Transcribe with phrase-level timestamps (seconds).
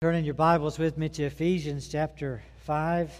[0.00, 3.12] Turning your Bibles with me to Ephesians chapter 5,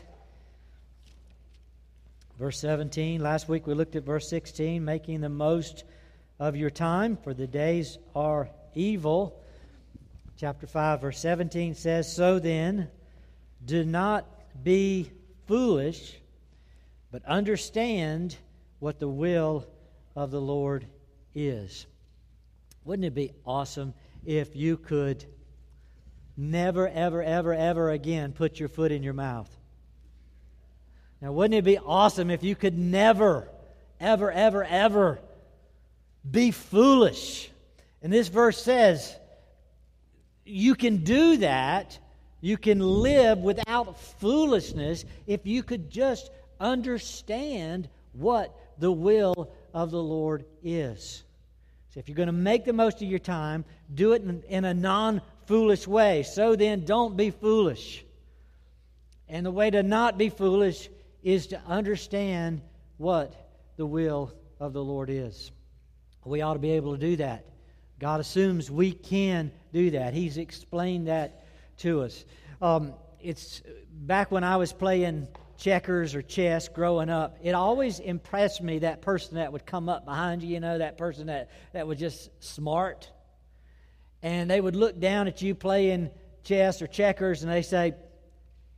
[2.39, 3.21] verse 17.
[3.21, 5.83] Last week we looked at verse 16, making the most
[6.39, 9.43] of your time, for the days are evil.
[10.37, 12.87] Chapter 5, verse 17 says, So then,
[13.67, 14.25] do not
[14.63, 15.11] be
[15.49, 16.15] foolish,
[17.11, 18.37] but understand
[18.79, 19.67] what the will
[20.15, 20.87] of the Lord
[21.35, 21.87] is.
[22.85, 25.27] Wouldn't it be awesome if you could
[26.39, 29.51] never, ever, ever, ever again put your foot in your mouth.
[31.21, 33.49] Now, wouldn't it be awesome if you could never,
[33.99, 35.19] ever, ever, ever
[36.29, 37.51] be foolish?
[38.01, 39.15] And this verse says
[40.45, 41.99] you can do that.
[42.41, 50.03] You can live without foolishness if you could just understand what the will of the
[50.03, 51.25] Lord is.
[51.91, 54.65] So, if you're going to make the most of your time, do it in, in
[54.65, 56.23] a non foolish way.
[56.23, 58.05] So then, don't be foolish.
[59.29, 60.91] And the way to not be foolish
[61.23, 62.61] is to understand
[62.99, 63.35] what
[63.77, 65.51] the will of the Lord is.
[66.25, 67.47] We ought to be able to do that.
[67.99, 70.13] God assumes we can do that.
[70.13, 71.47] He's explained that
[71.79, 72.25] to us.
[72.61, 78.63] Um, it's back when I was playing checkers or chess growing up, it always impressed
[78.63, 81.87] me that person that would come up behind you, you know, that person that, that
[81.87, 83.11] was just smart
[84.23, 86.11] and they would look down at you playing
[86.45, 87.95] chess or checkers and they say,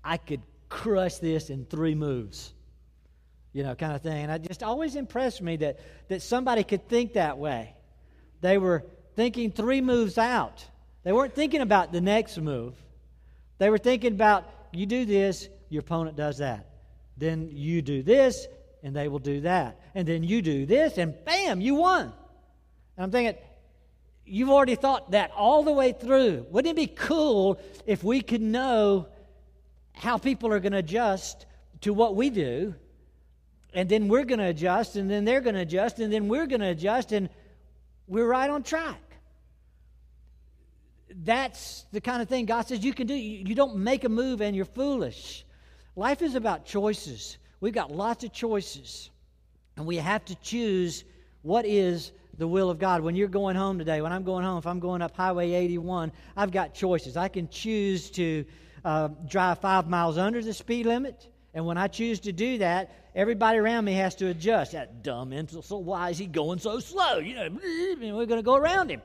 [0.05, 2.53] I could crush this in three moves.
[3.53, 4.25] You know, kind of thing.
[4.25, 7.75] And it just always impressed me that, that somebody could think that way.
[8.41, 8.85] They were
[9.17, 10.65] thinking three moves out.
[11.03, 12.75] They weren't thinking about the next move.
[13.59, 16.67] They were thinking about you do this, your opponent does that.
[17.17, 18.47] Then you do this,
[18.83, 19.81] and they will do that.
[19.95, 22.05] And then you do this, and bam, you won.
[22.05, 23.41] And I'm thinking,
[24.31, 26.47] you've already thought that all the way through.
[26.51, 29.09] Wouldn't it be cool if we could know
[29.93, 31.47] how people are going to adjust
[31.81, 32.75] to what we do?
[33.75, 36.47] And then we're going to adjust, and then they're going to adjust, and then we're
[36.47, 37.29] going to adjust, and
[38.07, 39.01] we're right on track.
[41.25, 43.15] That's the kind of thing God says you can do.
[43.15, 45.45] You don't make a move and you're foolish.
[45.97, 47.37] Life is about choices.
[47.61, 49.11] We've got lots of choices,
[49.77, 51.05] and we have to choose
[51.43, 53.03] what is the will of God.
[53.03, 56.11] When you're going home today, when I'm going home, if I'm going up Highway 81,
[56.35, 57.17] I've got choices.
[57.19, 58.47] I can choose to
[58.83, 61.29] uh, drive five miles under the speed limit.
[61.53, 64.73] And when I choose to do that, everybody around me has to adjust.
[64.73, 67.19] That dumb imbecile, why is he going so slow?
[67.19, 67.49] You know,
[68.17, 69.03] we're going to go around him.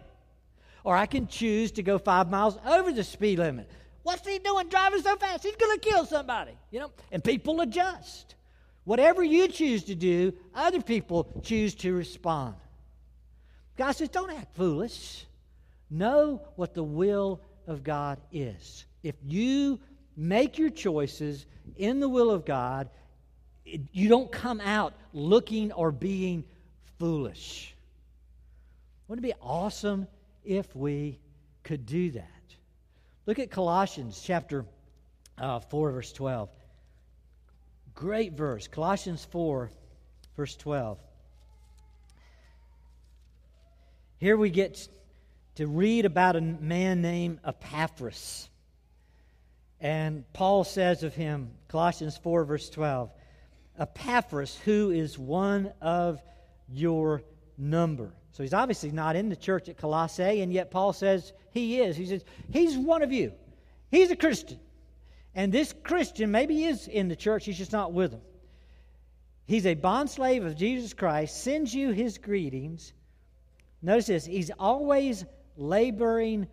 [0.85, 3.69] Or I can choose to go five miles over the speed limit.
[4.03, 5.44] What's he doing driving so fast?
[5.44, 6.51] He's going to kill somebody.
[6.72, 8.35] You know, and people adjust.
[8.85, 12.56] Whatever you choose to do, other people choose to respond.
[13.78, 15.25] God says, don't act foolish.
[15.90, 18.86] Know what the will of God is.
[19.03, 19.80] If you
[20.16, 22.90] make your choices in the will of God,
[23.66, 26.44] you don't come out looking or being
[27.00, 27.75] foolish.
[29.08, 30.07] Wouldn't it be awesome
[30.44, 31.19] if we
[31.63, 32.30] could do that?
[33.25, 34.66] Look at Colossians chapter
[35.38, 36.50] uh, 4, verse 12.
[37.94, 38.68] Great verse.
[38.68, 39.72] Colossians 4,
[40.36, 41.00] verse 12.
[44.17, 44.87] Here we get
[45.55, 48.49] to read about a man named Epaphras.
[49.81, 53.11] And Paul says of him, Colossians 4, verse 12,
[53.77, 56.21] Epaphras, who is one of
[56.69, 57.23] your
[57.57, 58.13] number.
[58.31, 61.97] So he's obviously not in the church at Colossae, and yet Paul says he is.
[61.97, 63.33] He says, He's one of you.
[63.91, 64.59] He's a Christian.
[65.33, 68.21] And this Christian maybe is in the church, he's just not with them.
[69.45, 72.93] He's a bondslave of Jesus Christ, sends you his greetings
[73.81, 75.25] Notice this He's always
[75.58, 76.47] laboring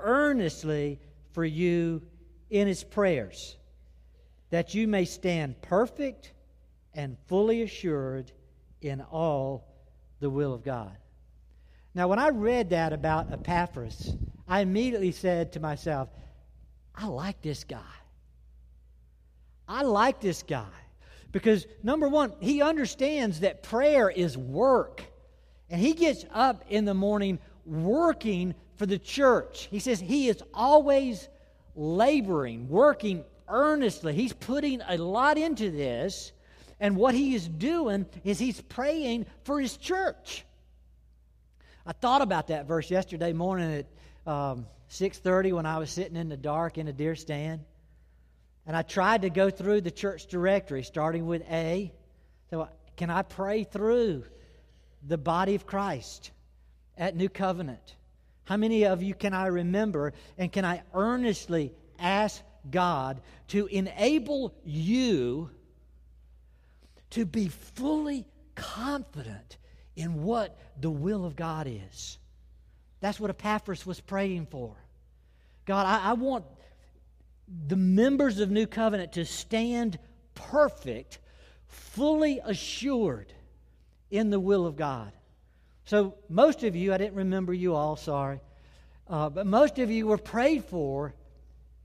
[0.00, 1.00] earnestly
[1.32, 2.02] for you
[2.50, 3.56] in His prayers,
[4.50, 6.32] that you may stand perfect
[6.94, 8.32] and fully assured
[8.80, 9.68] in all
[10.20, 10.96] the will of God.
[11.94, 14.14] Now, when I read that about Epaphras,
[14.46, 16.08] I immediately said to myself,
[16.94, 17.80] I like this guy.
[19.68, 20.66] I like this guy.
[21.32, 25.02] Because, number one, he understands that prayer is work.
[25.70, 29.68] And he gets up in the morning working for the church.
[29.70, 31.28] He says he is always
[31.74, 34.14] laboring, working earnestly.
[34.14, 36.32] He's putting a lot into this.
[36.78, 40.44] And what he is doing is he's praying for his church.
[41.86, 43.84] I thought about that verse yesterday morning
[44.26, 47.64] at um, 6.30 when I was sitting in the dark in a deer stand.
[48.66, 51.92] And I tried to go through the church directory, starting with A.
[52.50, 54.24] So, can I pray through
[55.06, 56.30] the body of Christ
[56.96, 57.96] at New Covenant?
[58.44, 64.54] How many of you can I remember and can I earnestly ask God to enable
[64.64, 65.50] you
[67.10, 69.58] to be fully confident
[69.94, 72.18] in what the will of God is.
[73.00, 74.74] That's what Epaphras was praying for.
[75.64, 76.44] God, I, I want
[77.68, 79.98] the members of New Covenant to stand
[80.34, 81.18] perfect,
[81.66, 83.32] fully assured
[84.10, 85.12] in the will of God.
[85.84, 88.40] So, most of you, I didn't remember you all, sorry,
[89.08, 91.14] uh, but most of you were prayed for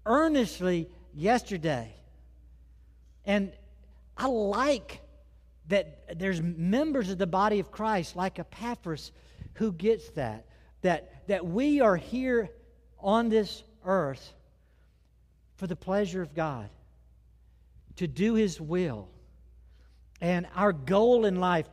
[0.06, 1.94] earnestly yesterday.
[3.26, 3.52] And
[4.18, 5.02] I like
[5.68, 9.12] that there's members of the body of Christ, like Epaphras,
[9.54, 10.46] who gets that.
[10.82, 12.50] That, that we are here
[13.00, 14.34] on this earth
[15.56, 16.70] for the pleasure of God,
[17.98, 19.08] to do His will.
[20.20, 21.70] And our goal in life,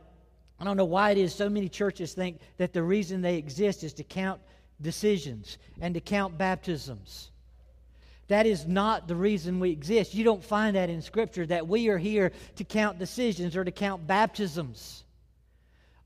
[0.59, 3.83] I don't know why it is so many churches think that the reason they exist
[3.83, 4.41] is to count
[4.81, 7.31] decisions and to count baptisms.
[8.27, 10.13] That is not the reason we exist.
[10.13, 13.71] You don't find that in Scripture that we are here to count decisions or to
[13.71, 15.03] count baptisms.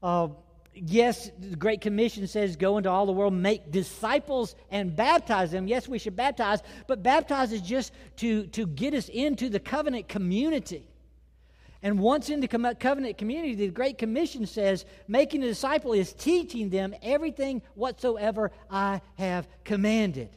[0.02, 0.30] Uh,
[0.74, 5.68] yes, the Great Commission says, Go into all the world, make disciples, and baptize them.
[5.68, 10.08] Yes, we should baptize, but baptize is just to, to get us into the covenant
[10.08, 10.88] community.
[11.84, 16.70] And once in the covenant community, the Great Commission says, making a disciple is teaching
[16.70, 20.30] them everything whatsoever I have commanded.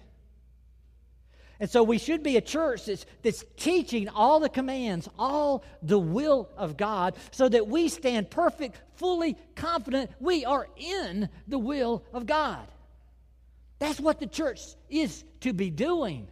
[1.60, 6.00] And so we should be a church that's, that's teaching all the commands, all the
[6.00, 12.04] will of God, so that we stand perfect, fully confident we are in the will
[12.12, 12.66] of God.
[13.78, 14.60] That's what the church
[14.90, 16.26] is to be doing.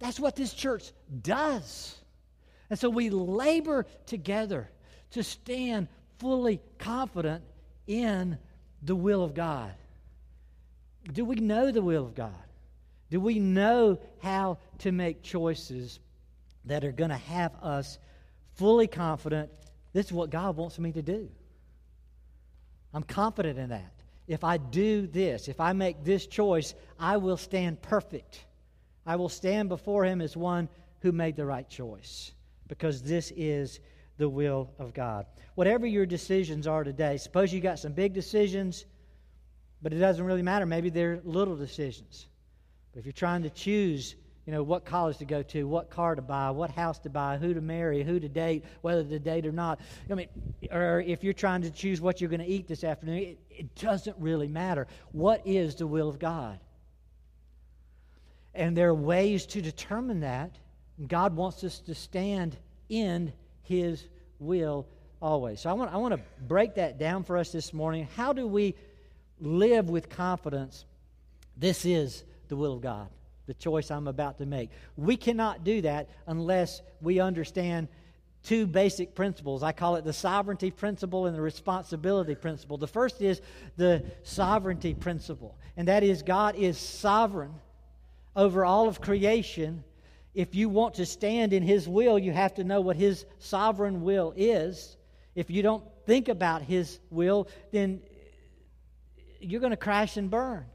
[0.00, 0.90] That's what this church
[1.22, 1.94] does.
[2.72, 4.70] And so we labor together
[5.10, 7.44] to stand fully confident
[7.86, 8.38] in
[8.82, 9.74] the will of God.
[11.12, 12.32] Do we know the will of God?
[13.10, 16.00] Do we know how to make choices
[16.64, 17.98] that are going to have us
[18.54, 19.50] fully confident
[19.92, 21.28] this is what God wants me to do?
[22.94, 23.92] I'm confident in that.
[24.26, 28.46] If I do this, if I make this choice, I will stand perfect.
[29.04, 30.70] I will stand before Him as one
[31.00, 32.32] who made the right choice
[32.72, 33.80] because this is
[34.16, 35.26] the will of God.
[35.56, 38.86] Whatever your decisions are today, suppose you got some big decisions,
[39.82, 40.64] but it doesn't really matter.
[40.64, 42.28] Maybe they're little decisions.
[42.90, 44.16] But if you're trying to choose,
[44.46, 47.36] you know, what college to go to, what car to buy, what house to buy,
[47.36, 49.78] who to marry, who to date, whether to date or not,
[50.10, 50.28] I mean,
[50.70, 53.74] or if you're trying to choose what you're going to eat this afternoon, it, it
[53.74, 54.86] doesn't really matter.
[55.10, 56.58] What is the will of God?
[58.54, 60.56] And there are ways to determine that.
[61.08, 62.56] God wants us to stand
[62.88, 63.32] in
[63.62, 64.06] His
[64.38, 64.86] will
[65.20, 65.60] always.
[65.60, 68.08] So I want, I want to break that down for us this morning.
[68.16, 68.74] How do we
[69.40, 70.84] live with confidence?
[71.56, 73.08] This is the will of God,
[73.46, 74.70] the choice I'm about to make.
[74.96, 77.88] We cannot do that unless we understand
[78.42, 79.62] two basic principles.
[79.62, 82.76] I call it the sovereignty principle and the responsibility principle.
[82.76, 83.40] The first is
[83.76, 87.54] the sovereignty principle, and that is God is sovereign
[88.34, 89.84] over all of creation.
[90.34, 94.02] If you want to stand in His will, you have to know what His sovereign
[94.02, 94.96] will is.
[95.34, 98.00] If you don't think about His will, then
[99.40, 100.66] you're going to crash and burn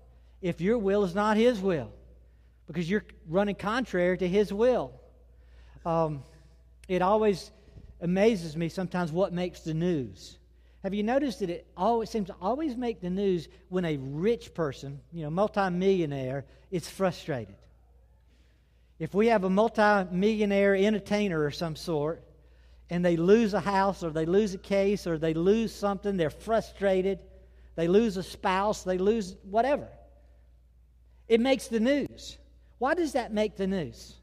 [0.41, 1.91] if your will is not His will,
[2.67, 4.93] because you're running contrary to His will.
[5.85, 6.23] Um,
[6.87, 7.51] it always
[8.01, 10.37] amazes me sometimes what makes the news.
[10.83, 14.53] Have you noticed that it always seems to always make the news when a rich
[14.53, 17.55] person, you know, multimillionaire, is frustrated?
[18.99, 22.23] If we have a multimillionaire entertainer or some sort,
[22.89, 26.29] and they lose a house or they lose a case or they lose something, they're
[26.29, 27.19] frustrated,
[27.75, 29.87] they lose a spouse, they lose whatever.
[31.27, 32.37] It makes the news.
[32.79, 34.15] Why does that make the news?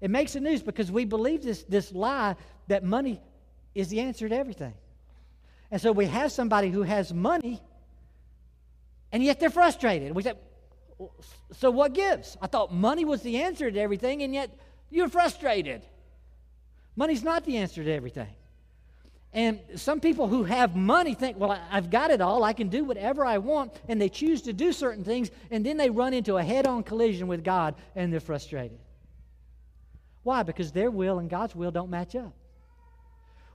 [0.00, 2.36] It makes the news because we believe this, this lie
[2.68, 3.20] that money
[3.74, 4.74] is the answer to everything.
[5.70, 7.60] And so we have somebody who has money,
[9.10, 10.14] and yet they're frustrated.
[10.14, 10.34] We say,
[11.52, 12.36] so what gives?
[12.40, 14.50] I thought money was the answer to everything, and yet
[14.90, 15.82] you're frustrated.
[16.96, 18.34] Money's not the answer to everything.
[19.34, 22.44] And some people who have money think, well, I've got it all.
[22.44, 23.72] I can do whatever I want.
[23.88, 25.32] And they choose to do certain things.
[25.50, 28.78] And then they run into a head on collision with God and they're frustrated.
[30.22, 30.44] Why?
[30.44, 32.32] Because their will and God's will don't match up.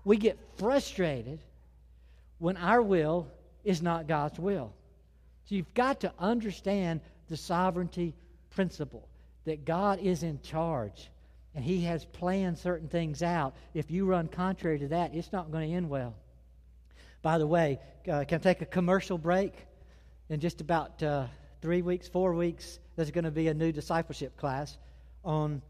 [0.04, 1.40] We get frustrated
[2.40, 3.28] when our will
[3.64, 4.74] is not God's will.
[5.46, 8.16] So you've got to understand the sovereignty
[8.50, 9.08] principle
[9.46, 11.10] that God is in charge
[11.56, 13.56] and He has planned certain things out.
[13.74, 16.16] If you run contrary to that, it's not going to end well.
[17.22, 19.54] By the way, uh, can I take a commercial break?
[20.30, 21.26] In just about uh,
[21.62, 24.78] three weeks, four weeks, there's going to be a new discipleship class
[25.26, 25.62] on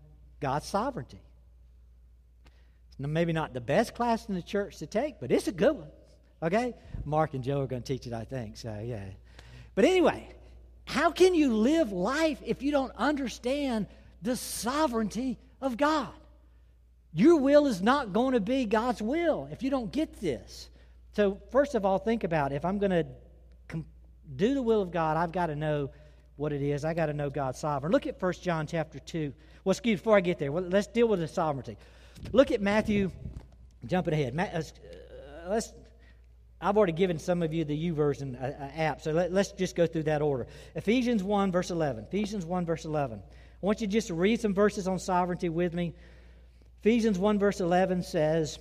[0.42, 1.22] God's sovereignty.
[3.00, 5.88] Maybe not the best class in the church to take, but it's a good one.
[6.44, 6.76] Okay?
[7.06, 8.58] Mark and Joe are going to teach it, I think.
[8.58, 9.06] So, yeah.
[9.76, 10.28] But anyway,
[10.90, 13.86] how can you live life if you don't understand
[14.24, 16.10] the sovereignty of God?
[17.14, 20.68] Your will is not going to be God's will if you don't get this.
[21.12, 23.06] So, first of all, think about if I'm going to
[23.68, 23.86] com-
[24.36, 25.92] do the will of God, I've got to know
[26.38, 26.84] what it is.
[26.84, 27.92] I got to know God's sovereign.
[27.92, 29.32] Look at 1 John chapter 2.
[29.64, 31.78] Well, excuse me, before I get there, well, let's deal with the sovereignty.
[32.32, 33.12] Look at Matthew,
[33.86, 34.34] jumping ahead.
[34.34, 34.64] Ma- uh,
[35.50, 35.72] let's,
[36.62, 39.76] I've already given some of you the YouVersion uh, uh, app, so let, us just
[39.76, 40.48] go through that order.
[40.76, 42.06] Ephesians 1, verse 11.
[42.06, 43.20] Ephesians 1, verse 11.
[43.20, 45.94] I want you just to read some verses on sovereignty with me.
[46.82, 48.60] Ephesians 1, verse 11 says,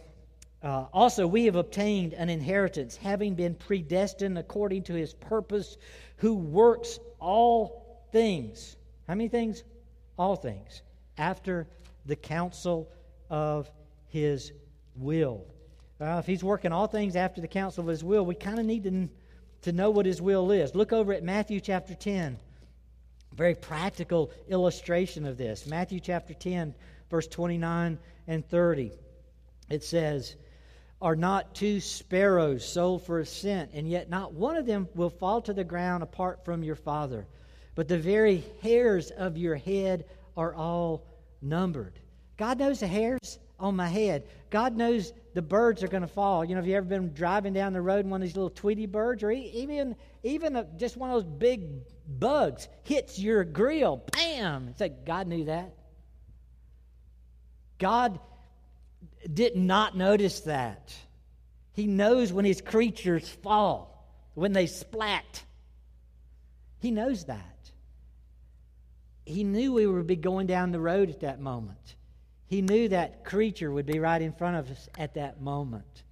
[0.62, 5.76] uh, Also, we have obtained an inheritance, having been predestined according to his purpose,
[6.19, 8.76] who works all things.
[9.09, 9.64] How many things?
[10.17, 10.83] All things.
[11.17, 11.67] After
[12.07, 12.93] the counsel
[13.28, 13.71] of
[14.07, 14.52] his
[14.97, 15.45] will.
[16.00, 18.67] Uh, if he's working all things after the counsel of his will, we kind of
[18.67, 19.09] need to,
[19.62, 20.75] to know what his will is.
[20.75, 22.38] Look over at Matthew chapter 10.
[23.35, 25.67] Very practical illustration of this.
[25.67, 26.75] Matthew chapter 10,
[27.11, 28.93] verse 29 and 30.
[29.71, 30.37] It says,
[31.02, 35.11] Are not two sparrows sold for a cent, and yet not one of them will
[35.11, 37.26] fall to the ground apart from your Father?
[37.75, 40.05] But the very hairs of your head
[40.37, 41.05] are all
[41.43, 41.99] numbered.
[42.37, 44.25] God knows the hairs on my head.
[44.50, 46.45] God knows the birds are going to fall.
[46.45, 48.50] You know, have you ever been driving down the road and one of these little
[48.50, 51.62] Tweety birds, or even even a, just one of those big
[52.09, 54.02] bugs hits your grill?
[54.11, 54.66] Bam!
[54.66, 55.76] It's like God knew that.
[57.78, 58.18] God
[59.33, 60.92] did not notice that.
[61.73, 65.45] He knows when his creatures fall, when they splat.
[66.80, 67.71] He knows that.
[69.25, 71.95] He knew we would be going down the road at that moment.
[72.49, 76.02] He knew that creature would be right in front of us at that moment.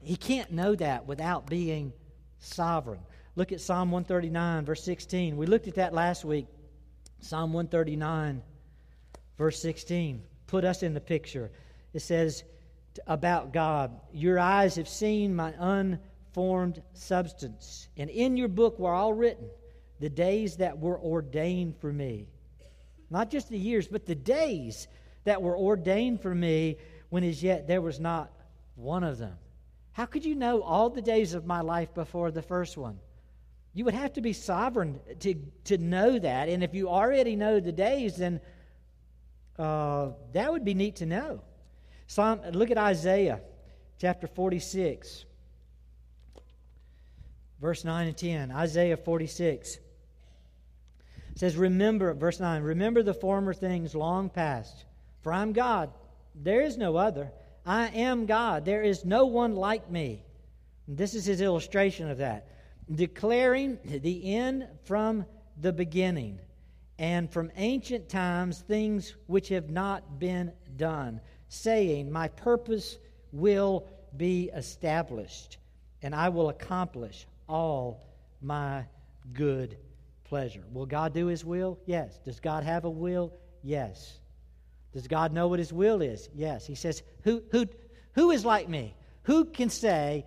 [0.00, 1.92] He can't know that without being
[2.38, 3.00] sovereign.
[3.34, 5.36] Look at Psalm 139, verse 16.
[5.36, 6.46] We looked at that last week.
[7.20, 8.42] Psalm 139,
[9.38, 10.22] verse 16.
[10.46, 11.50] Put us in the picture.
[11.94, 12.44] It says
[13.06, 19.14] about God Your eyes have seen my unformed substance, and in your book were all
[19.14, 19.48] written
[19.98, 22.28] the days that were ordained for me.
[23.10, 24.86] Not just the years, but the days
[25.28, 26.78] that were ordained for me
[27.10, 28.32] when as yet there was not
[28.76, 29.36] one of them.
[29.92, 32.98] How could you know all the days of my life before the first one?
[33.74, 36.48] You would have to be sovereign to, to know that.
[36.48, 38.40] And if you already know the days, then
[39.58, 41.42] uh, that would be neat to know.
[42.06, 43.42] Psalm, look at Isaiah
[43.98, 45.26] chapter 46,
[47.60, 48.50] verse 9 and 10.
[48.50, 49.78] Isaiah 46
[51.34, 54.86] says, Remember, verse 9, remember the former things long past
[55.22, 55.90] for I'm God,
[56.34, 57.32] there is no other.
[57.66, 60.22] I am God, there is no one like me.
[60.86, 62.48] This is his illustration of that.
[62.90, 65.26] Declaring the end from
[65.60, 66.38] the beginning,
[66.98, 72.98] and from ancient times things which have not been done, saying, My purpose
[73.32, 75.58] will be established,
[76.02, 78.04] and I will accomplish all
[78.42, 78.84] my
[79.32, 79.76] good
[80.24, 80.64] pleasure.
[80.72, 81.78] Will God do his will?
[81.86, 82.18] Yes.
[82.24, 83.32] Does God have a will?
[83.62, 84.18] Yes.
[84.92, 86.28] Does God know what His will is?
[86.34, 86.66] Yes.
[86.66, 87.66] He says, Who, who,
[88.12, 88.94] who is like me?
[89.24, 90.24] Who can say,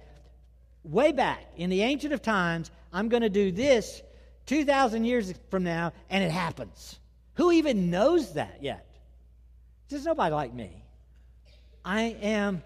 [0.84, 4.02] way back in the ancient of times, I'm going to do this
[4.46, 7.00] 2,000 years from now, and it happens?
[7.36, 8.86] Who even knows that yet?
[9.90, 10.84] There's nobody like me.
[11.84, 12.64] I am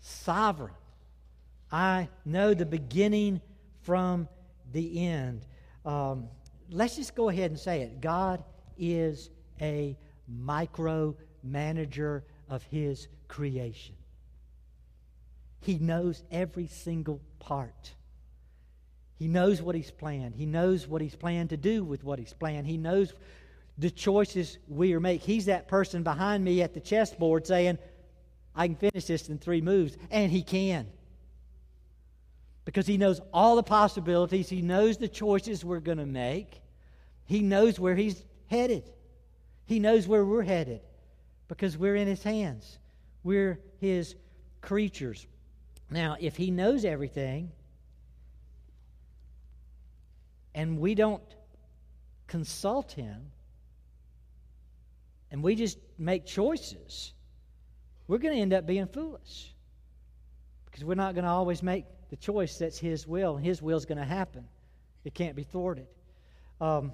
[0.00, 0.72] sovereign.
[1.70, 3.40] I know the beginning
[3.82, 4.28] from
[4.72, 5.44] the end.
[5.84, 6.28] Um,
[6.70, 8.42] let's just go ahead and say it God
[8.78, 9.96] is a
[10.28, 13.94] micro manager of his creation.
[15.60, 17.94] He knows every single part.
[19.18, 20.34] He knows what he's planned.
[20.34, 22.66] He knows what he's planned to do with what he's planned.
[22.66, 23.14] He knows
[23.78, 25.26] the choices we are making.
[25.26, 27.78] He's that person behind me at the chessboard saying,
[28.54, 29.96] I can finish this in three moves.
[30.10, 30.86] And he can.
[32.64, 34.48] Because he knows all the possibilities.
[34.48, 36.60] He knows the choices we're going to make.
[37.24, 38.90] He knows where he's headed.
[39.66, 40.80] He knows where we're headed
[41.48, 42.78] because we're in His hands.
[43.24, 44.14] We're His
[44.60, 45.26] creatures.
[45.90, 47.50] Now, if He knows everything
[50.54, 51.22] and we don't
[52.28, 53.30] consult Him
[55.32, 57.12] and we just make choices,
[58.06, 59.52] we're going to end up being foolish
[60.66, 63.36] because we're not going to always make the choice that's His will.
[63.36, 64.46] His will is going to happen,
[65.04, 65.88] it can't be thwarted.
[66.60, 66.92] Um,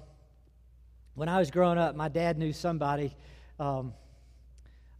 [1.15, 3.15] when I was growing up, my dad knew somebody
[3.59, 3.93] um,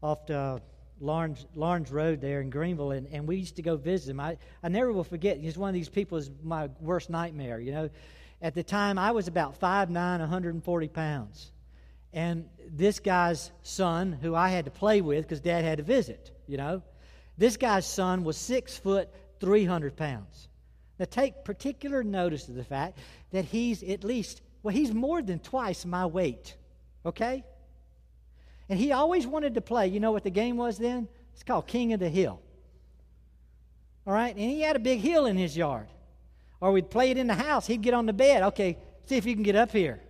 [0.02, 0.62] off the
[1.00, 4.20] Lawrence, Lawrence Road there in Greenville, and, and we used to go visit him.
[4.20, 5.38] I, I never will forget.
[5.38, 7.90] He's one of these people is my worst nightmare, you know.
[8.42, 11.52] At the time, I was about 5'9", 140 pounds.
[12.14, 16.32] And this guy's son, who I had to play with because dad had to visit,
[16.46, 16.84] you know,
[17.38, 20.48] this guy's son was six foot, 300 pounds.
[21.00, 23.00] Now, take particular notice of the fact
[23.32, 26.56] that he's at least, well, he's more than twice my weight,
[27.06, 27.44] okay?
[28.70, 29.88] And he always wanted to play.
[29.90, 31.10] You know what the game was then?
[31.34, 32.40] It's called King of the Hill.
[34.08, 34.34] All right?
[34.34, 35.88] And he had a big hill in his yard.
[36.62, 37.68] Or we'd play it in the house.
[37.68, 38.42] He'd get on the bed.
[38.44, 40.02] Okay, see if you can get up here.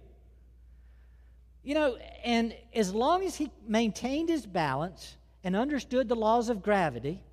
[1.63, 6.61] You know, and as long as he maintained his balance and understood the laws of
[6.61, 7.23] gravity,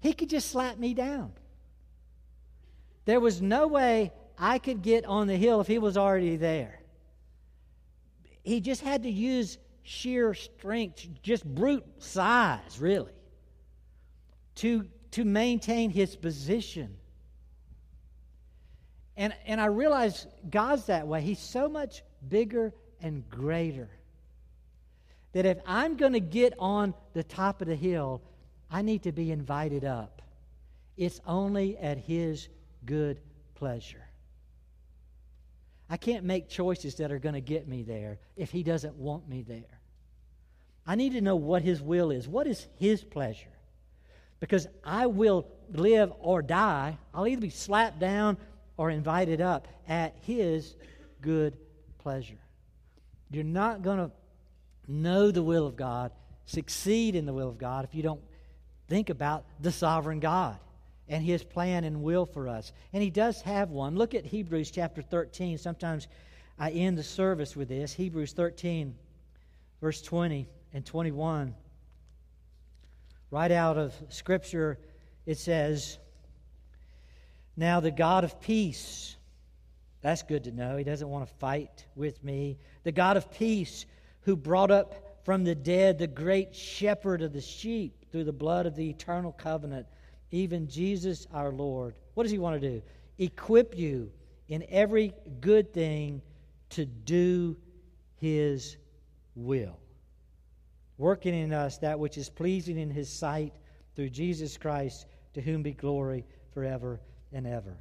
[0.00, 1.32] he could just slap me down.
[3.04, 6.80] There was no way I could get on the hill if he was already there.
[8.42, 13.12] He just had to use sheer strength, just brute size, really,
[14.56, 16.96] to, to maintain his position.
[19.16, 21.22] And, and I realize God's that way.
[21.22, 23.88] He's so much bigger and greater
[25.32, 28.22] that if I'm going to get on the top of the hill,
[28.70, 30.22] I need to be invited up.
[30.96, 32.48] It's only at His
[32.84, 33.20] good
[33.54, 34.04] pleasure.
[35.88, 39.28] I can't make choices that are going to get me there if He doesn't want
[39.28, 39.80] me there.
[40.86, 42.26] I need to know what His will is.
[42.26, 43.52] What is His pleasure?
[44.40, 46.98] Because I will live or die.
[47.14, 48.36] I'll either be slapped down
[48.76, 50.76] or invited up at His
[51.20, 51.56] good
[51.98, 52.38] pleasure.
[53.30, 54.10] You're not going to
[54.88, 56.12] know the will of God,
[56.46, 58.20] succeed in the will of God, if you don't
[58.88, 60.58] think about the sovereign God
[61.08, 62.72] and his plan and will for us.
[62.92, 63.96] And he does have one.
[63.96, 65.58] Look at Hebrews chapter 13.
[65.58, 66.08] Sometimes
[66.58, 67.92] I end the service with this.
[67.92, 68.94] Hebrews 13,
[69.80, 71.54] verse 20 and 21.
[73.30, 74.78] Right out of Scripture,
[75.26, 75.98] it says,
[77.56, 79.16] Now the God of peace,
[80.00, 80.76] that's good to know.
[80.76, 82.58] He doesn't want to fight with me.
[82.84, 83.86] The God of peace,
[84.20, 88.66] who brought up from the dead the great shepherd of the sheep through the blood
[88.66, 89.86] of the eternal covenant,
[90.30, 91.94] even Jesus our Lord.
[92.14, 92.82] What does he want to do?
[93.18, 94.10] Equip you
[94.48, 96.22] in every good thing
[96.70, 97.56] to do
[98.16, 98.76] his
[99.34, 99.78] will,
[100.98, 103.52] working in us that which is pleasing in his sight
[103.94, 107.00] through Jesus Christ, to whom be glory forever
[107.32, 107.76] and ever.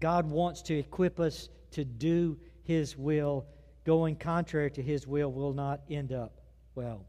[0.00, 3.46] God wants to equip us to do his will.
[3.84, 6.40] Going contrary to his will will not end up
[6.74, 7.04] well.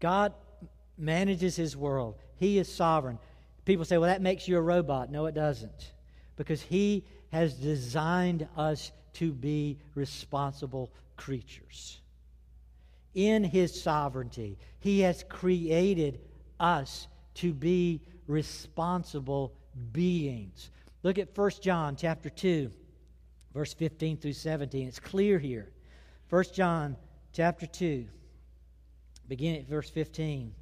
[0.00, 0.34] God
[0.98, 3.18] manages his world, he is sovereign.
[3.66, 5.10] People say, well, that makes you a robot.
[5.10, 5.92] No, it doesn't.
[6.36, 12.00] Because he has designed us to be responsible creatures.
[13.14, 16.20] In his sovereignty, he has created
[16.60, 19.52] us to be responsible
[19.92, 20.70] beings.
[21.02, 22.70] Look at 1 John chapter 2,
[23.52, 24.86] verse 15 through 17.
[24.86, 25.72] It's clear here.
[26.30, 26.96] 1 John
[27.32, 28.06] chapter 2,
[29.28, 30.54] beginning at verse 15.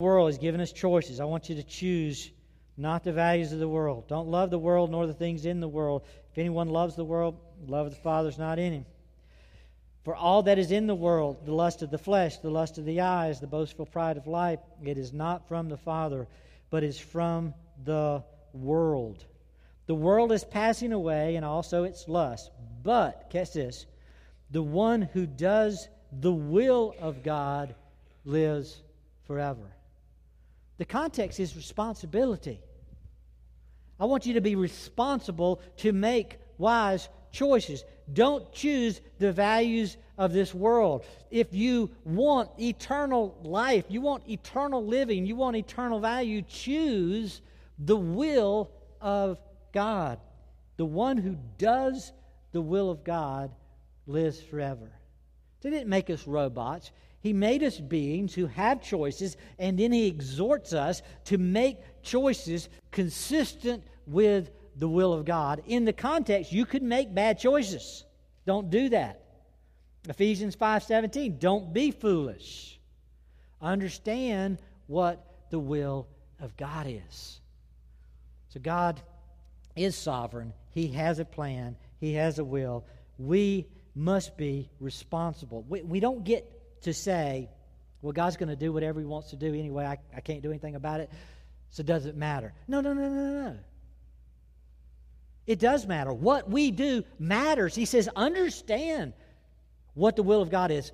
[0.00, 1.18] World has given us choices.
[1.18, 2.30] I want you to choose
[2.76, 4.06] not the values of the world.
[4.06, 6.04] Don't love the world nor the things in the world.
[6.30, 7.34] If anyone loves the world,
[7.66, 8.86] love of the Father is not in him.
[10.04, 12.84] For all that is in the world, the lust of the flesh, the lust of
[12.84, 16.28] the eyes, the boastful pride of life, it is not from the Father,
[16.70, 17.52] but is from
[17.84, 19.24] the world.
[19.86, 22.52] The world is passing away and also its lust.
[22.84, 23.84] But, catch this,
[24.52, 27.74] the one who does the will of God
[28.24, 28.80] lives
[29.26, 29.72] forever.
[30.78, 32.60] The context is responsibility.
[34.00, 37.84] I want you to be responsible to make wise choices.
[38.12, 41.04] Don't choose the values of this world.
[41.30, 47.40] If you want eternal life, you want eternal living, you want eternal value, choose
[47.78, 49.38] the will of
[49.72, 50.20] God.
[50.76, 52.12] The one who does
[52.52, 53.50] the will of God
[54.06, 54.90] lives forever.
[55.60, 56.92] They didn't make us robots.
[57.20, 62.68] He made us beings who have choices, and then He exhorts us to make choices
[62.90, 65.62] consistent with the will of God.
[65.66, 68.04] In the context, you could make bad choices.
[68.46, 69.22] Don't do that.
[70.08, 72.78] Ephesians 5:17, don't be foolish.
[73.60, 76.06] Understand what the will
[76.40, 77.40] of God is.
[78.48, 79.00] So God
[79.76, 80.52] is sovereign.
[80.70, 81.76] He has a plan.
[81.98, 82.86] He has a will.
[83.18, 85.64] We must be responsible.
[85.68, 87.48] We, we don't get to say,
[88.02, 89.84] well, God's going to do whatever He wants to do anyway.
[89.84, 91.10] I, I can't do anything about it,
[91.70, 92.52] so does it matter?
[92.66, 93.56] No, no, no, no, no.
[95.46, 96.12] It does matter.
[96.12, 97.74] What we do matters.
[97.74, 99.14] He says, understand
[99.94, 100.92] what the will of God is.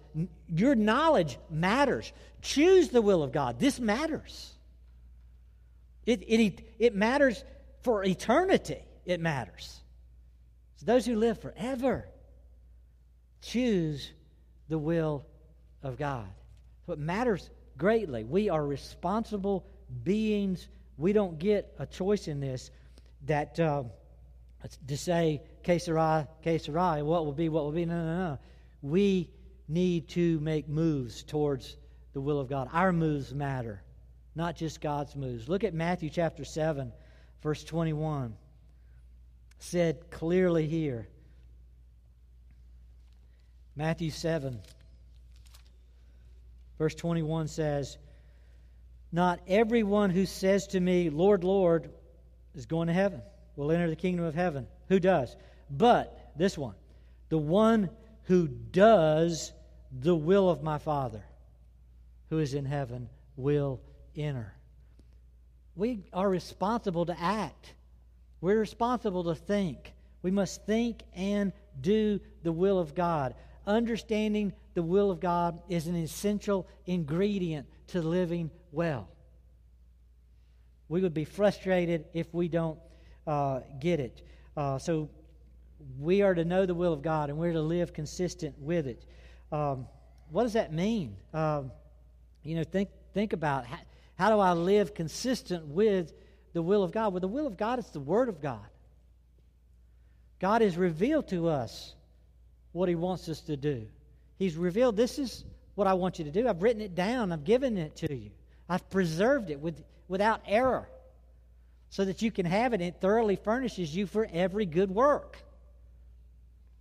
[0.48, 2.12] Your knowledge matters.
[2.40, 3.58] Choose the will of God.
[3.58, 4.52] This matters.
[6.06, 7.44] It, it, it matters
[7.82, 8.78] for eternity.
[9.04, 9.80] It matters.
[10.76, 12.08] So those who live forever
[13.42, 14.10] choose
[14.68, 15.26] the will
[15.84, 16.26] of God.
[16.86, 18.24] So it matters greatly.
[18.24, 19.64] We are responsible
[20.02, 20.68] beings.
[20.98, 22.70] We don't get a choice in this
[23.26, 23.60] that.
[23.60, 23.84] Uh,
[24.86, 26.26] to say, que sera,
[27.04, 27.84] what will be, what will be.
[27.84, 28.38] No, no, no.
[28.82, 29.30] We
[29.68, 31.76] need to make moves towards
[32.12, 32.68] the will of God.
[32.72, 33.82] Our moves matter,
[34.34, 35.48] not just God's moves.
[35.48, 36.92] Look at Matthew chapter 7,
[37.42, 38.34] verse 21.
[39.58, 41.08] Said clearly here.
[43.76, 44.60] Matthew 7,
[46.84, 47.96] verse 21 says,
[49.10, 51.88] Not everyone who says to me, Lord, Lord,
[52.54, 53.22] is going to heaven
[53.56, 54.66] will enter the kingdom of heaven.
[54.88, 55.34] Who does?
[55.70, 56.74] But, this one,
[57.30, 57.88] the one
[58.24, 59.54] who does
[59.98, 61.24] the will of my Father
[62.28, 63.80] who is in heaven will
[64.14, 64.52] enter.
[65.76, 67.72] We are responsible to act.
[68.42, 69.94] We're responsible to think.
[70.20, 73.34] We must think and do the will of God.
[73.66, 79.08] Understanding the will of God is an essential ingredient to living well.
[80.88, 82.78] We would be frustrated if we don't
[83.26, 84.22] uh, get it.
[84.56, 85.08] Uh, so
[85.98, 89.04] we are to know the will of God and we're to live consistent with it.
[89.50, 89.86] Um,
[90.30, 91.16] what does that mean?
[91.32, 91.70] Um,
[92.42, 93.78] you know, think think about how,
[94.16, 96.12] how do I live consistent with
[96.52, 97.12] the will of God?
[97.12, 98.66] Well, the will of God is the Word of God.
[100.40, 101.94] God has revealed to us
[102.74, 103.86] what He wants us to do.
[104.36, 105.44] He's revealed this is
[105.76, 106.48] what I want you to do.
[106.48, 107.32] I've written it down.
[107.32, 108.30] I've given it to you.
[108.68, 110.88] I've preserved it with, without error
[111.88, 112.80] so that you can have it.
[112.80, 115.38] It thoroughly furnishes you for every good work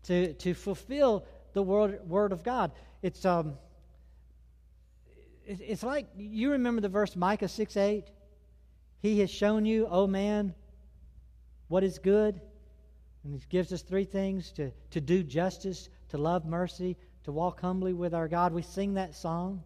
[0.04, 2.72] to, to fulfill the word, word of God.
[3.04, 3.54] It's, um,
[5.46, 8.06] it's like you remember the verse Micah 6 8?
[9.02, 10.56] He has shown you, oh man,
[11.68, 12.42] what is good.
[13.24, 17.62] And he gives us three things to, to do justice, to love mercy, to walk
[17.62, 18.54] humbly with our God.
[18.54, 19.64] We sing that song.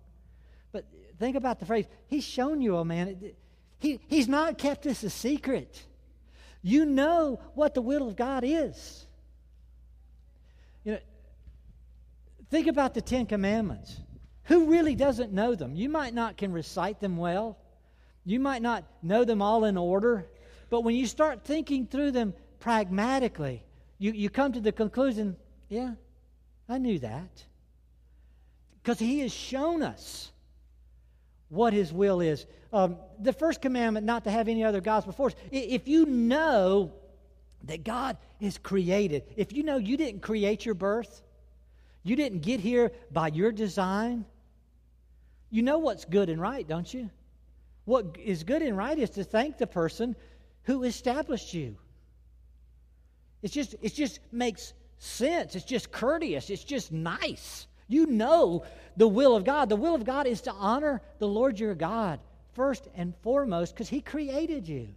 [0.72, 0.86] But
[1.20, 3.32] think about the phrase, He's shown you, oh man.
[3.80, 5.86] He, he's not kept this a secret.
[6.62, 9.06] You know what the will of God is.
[10.84, 11.00] You know,
[12.50, 14.00] think about the Ten Commandments.
[14.46, 15.76] Who really doesn't know them?
[15.76, 17.58] You might not can recite them well.
[18.26, 20.26] You might not know them all in order.
[20.70, 23.64] But when you start thinking through them pragmatically,
[23.98, 25.36] you, you come to the conclusion,
[25.70, 25.94] yeah,
[26.70, 27.44] I knew that.
[28.82, 30.32] Because he has shown us
[31.50, 32.46] what his will is.
[32.74, 35.36] Um, the first commandment, not to have any other gods before us.
[35.52, 36.94] If you know
[37.64, 41.22] that God is created, if you know you didn't create your birth,
[42.04, 44.26] you didn't get here by your design,
[45.50, 47.10] you know what's good and right, don't you?
[47.86, 50.16] What is good and right is to thank the person
[50.64, 51.78] who established you.
[53.42, 55.56] It's just, it just makes sense.
[55.56, 56.50] It's just courteous.
[56.50, 57.68] It's just nice.
[57.88, 58.64] You know
[58.98, 59.70] the will of God.
[59.70, 62.20] The will of God is to honor the Lord your God
[62.54, 64.90] first and foremost because He created you.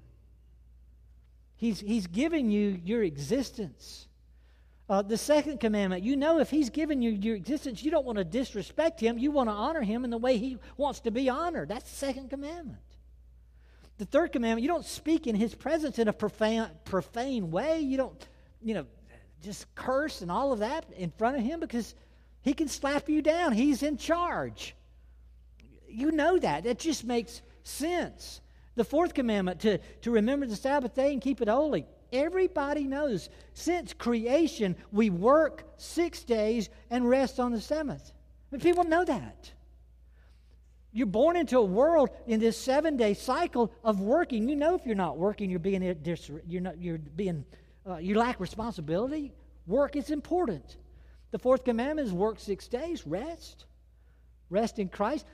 [1.57, 4.09] He's, he's given you your existence.
[4.89, 8.19] Uh, the second commandment, you know, if He's given you your existence, you don't want
[8.19, 9.19] to disrespect Him.
[9.19, 11.69] You want to honor Him in the way He wants to be honored.
[11.69, 12.79] That's the second commandment.
[13.99, 17.81] The third commandment, you don't speak in His presence in a profane, profane way.
[17.81, 18.29] You don't,
[18.63, 18.87] you know,
[19.43, 21.95] just curse and all of that in front of Him because
[22.43, 23.53] he can slap you down.
[23.53, 24.75] He's in charge.
[25.89, 26.65] You know that.
[26.65, 28.41] That just makes sense.
[28.77, 31.87] The fourth commandment to, to remember the Sabbath day and keep it holy.
[32.13, 38.11] Everybody knows since creation, we work six days and rest on the seventh.
[38.11, 39.53] I mean, people know that.
[40.93, 44.49] You're born into a world in this seven day cycle of working.
[44.49, 45.83] You know, if you're not working, you're being,
[46.49, 47.45] you're not, you're being,
[47.91, 49.33] uh, you lack responsibility.
[49.67, 50.77] Work is important.
[51.31, 53.65] The fourth commandment is work six days, rest.
[54.49, 55.27] Rest in Christ.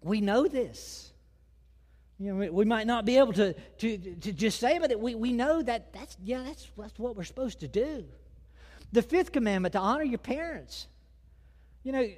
[0.00, 1.12] We know this.
[2.18, 5.32] You know, we, might not be able to, to, to just say, but we, we
[5.32, 8.04] know that that's, yeah, that's, that's what we're supposed to do.
[8.92, 10.86] The fifth commandment, to honor your parents.
[11.82, 12.08] You know,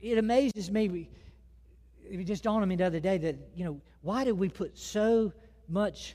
[0.00, 1.08] it amazes me.
[2.04, 4.76] It just dawned on me the other day that, you know, why do we put
[4.76, 5.32] so
[5.68, 6.14] much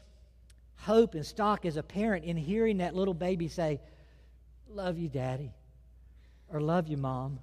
[0.78, 3.80] hope and stock as a parent in hearing that little baby say,
[4.70, 5.54] Love you, Daddy?
[6.52, 7.40] or love you, mom,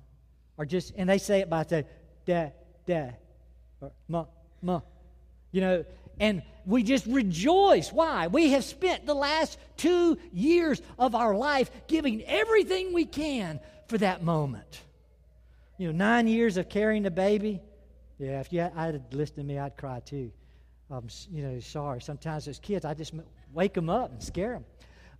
[0.56, 1.84] or just, and they say it by saying,
[2.24, 2.52] dad,
[2.86, 3.16] dad,
[3.80, 4.26] or ma,
[4.62, 4.80] ma.
[5.52, 5.84] You know,
[6.18, 7.92] and we just rejoice.
[7.92, 8.28] Why?
[8.28, 13.98] We have spent the last two years of our life giving everything we can for
[13.98, 14.80] that moment.
[15.76, 17.60] You know, nine years of carrying a baby.
[18.18, 20.30] Yeah, if you I had listened to me, I'd cry too.
[20.90, 22.00] Um, you know, sorry.
[22.00, 23.14] Sometimes as kids, I just
[23.52, 24.64] wake them up and scare them.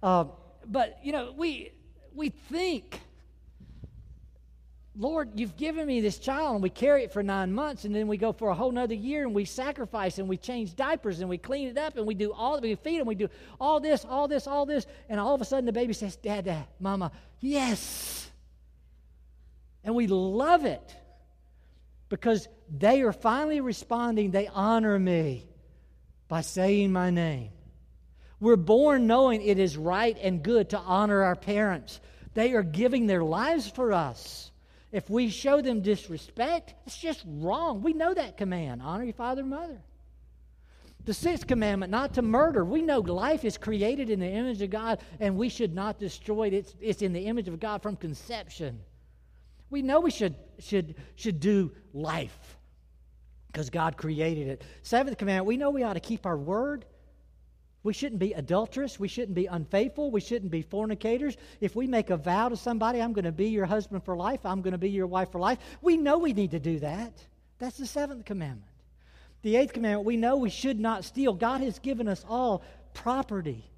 [0.03, 0.25] Uh,
[0.67, 1.73] but you know, we
[2.15, 3.01] we think
[4.97, 8.07] Lord, you've given me this child, and we carry it for nine months, and then
[8.07, 11.29] we go for a whole nother year, and we sacrifice, and we change diapers, and
[11.29, 13.29] we clean it up, and we do all, we feed them, we do
[13.61, 16.45] all this, all this, all this, and all of a sudden the baby says, Dad,
[16.45, 18.31] Dad, Mama, yes.
[19.83, 20.95] And we love it
[22.09, 22.47] because
[22.79, 25.49] they are finally responding, they honor me
[26.35, 27.51] by saying my name.
[28.41, 32.01] We're born knowing it is right and good to honor our parents.
[32.35, 34.51] They are giving their lives for us.
[34.91, 37.83] If we show them disrespect, it's just wrong.
[37.85, 39.81] We know that command honor your father and mother.
[41.05, 42.65] The sixth commandment, not to murder.
[42.65, 46.49] We know life is created in the image of God and we should not destroy
[46.49, 46.55] it.
[46.55, 48.81] It's, it's in the image of God from conception.
[49.71, 52.59] We know we should, should, should do life
[53.55, 54.65] because God created it.
[54.83, 56.85] Seventh commandment, we know we ought to keep our word.
[57.85, 58.99] We shouldn't be adulterous.
[58.99, 60.11] We shouldn't be unfaithful.
[60.11, 61.37] We shouldn't be fornicators.
[61.61, 64.45] If we make a vow to somebody, I'm going to be your husband for life,
[64.45, 67.13] I'm going to be your wife for life, we know we need to do that.
[67.61, 68.73] That's the seventh commandment.
[69.43, 71.33] The eighth commandment, we know we should not steal.
[71.33, 73.71] God has given us all property.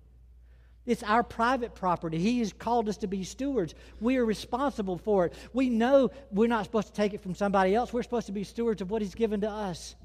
[0.87, 2.18] It's our private property.
[2.18, 3.75] He has called us to be stewards.
[4.01, 5.35] We are responsible for it.
[5.53, 7.92] We know we're not supposed to take it from somebody else.
[7.92, 9.96] We're supposed to be stewards of what He's given to us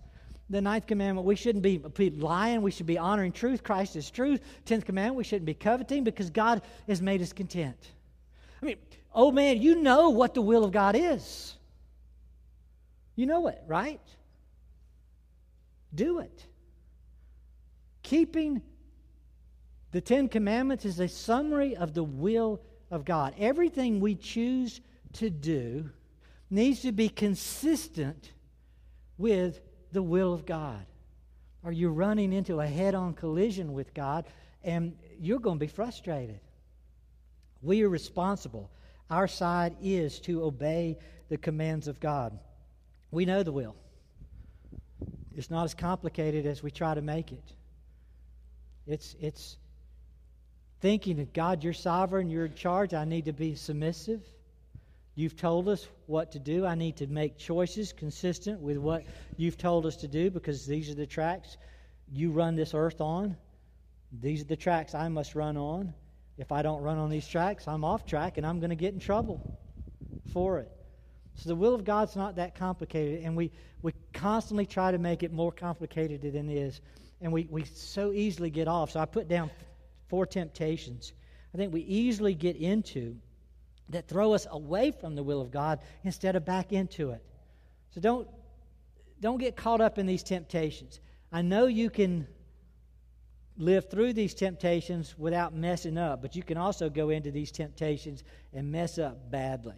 [0.51, 2.61] the ninth commandment, we shouldn't be, lying.
[2.61, 3.63] We should be honoring truth.
[3.63, 4.41] Christ is truth.
[4.65, 7.77] Tenth commandment, we shouldn't be coveting because God has made us content.
[8.61, 8.75] I mean,
[9.13, 11.55] oh man, you know what the will of God is.
[13.15, 14.01] You know it, right?
[15.95, 16.45] Do it.
[18.03, 18.61] Keeping
[19.91, 23.33] the Ten Commandments is a summary of the will of God.
[23.37, 24.81] Everything we choose
[25.13, 25.89] to do
[26.49, 28.31] needs to be consistent
[29.17, 30.85] with the will of God?
[31.63, 34.25] Are you running into a head on collision with God
[34.63, 36.39] and you're going to be frustrated?
[37.61, 38.71] We are responsible.
[39.09, 40.97] Our side is to obey
[41.29, 42.37] the commands of God.
[43.11, 43.75] We know the will.
[45.35, 47.53] It's not as complicated as we try to make it.
[48.87, 49.57] It's, it's
[50.81, 54.21] thinking that God, you're sovereign, you're in charge, I need to be submissive.
[55.15, 56.65] You've told us what to do.
[56.65, 59.03] I need to make choices consistent with what
[59.37, 61.57] you've told us to do because these are the tracks
[62.11, 63.37] you run this earth on.
[64.19, 65.93] These are the tracks I must run on.
[66.37, 68.93] If I don't run on these tracks, I'm off track and I'm going to get
[68.93, 69.59] in trouble
[70.33, 70.71] for it.
[71.35, 75.23] So the will of God's not that complicated, and we, we constantly try to make
[75.23, 76.81] it more complicated than it is.
[77.21, 78.91] And we, we so easily get off.
[78.91, 79.49] So I put down
[80.11, 81.13] four temptations
[81.53, 83.17] I think we easily get into
[83.89, 87.23] that throw us away from the will of God instead of back into it.
[87.93, 88.27] So don't,
[89.19, 91.01] don't get caught up in these temptations.
[91.31, 92.25] I know you can
[93.57, 98.23] live through these temptations without messing up, but you can also go into these temptations
[98.53, 99.75] and mess up badly.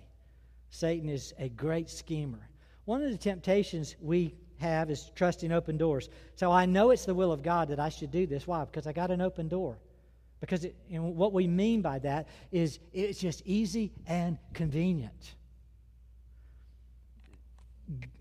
[0.69, 2.49] Satan is a great schemer.
[2.85, 6.09] One of the temptations we have is trusting open doors.
[6.35, 8.45] So I know it's the will of God that I should do this.
[8.45, 8.63] Why?
[8.63, 9.79] Because I got an open door.
[10.43, 15.35] Because it, know, what we mean by that is it's just easy and convenient.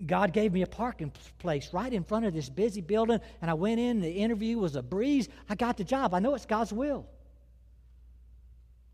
[0.07, 3.55] God gave me a parking place right in front of this busy building, and I
[3.55, 4.01] went in.
[4.01, 5.29] The interview was a breeze.
[5.51, 6.15] I got the job.
[6.15, 7.07] I know it's God's will.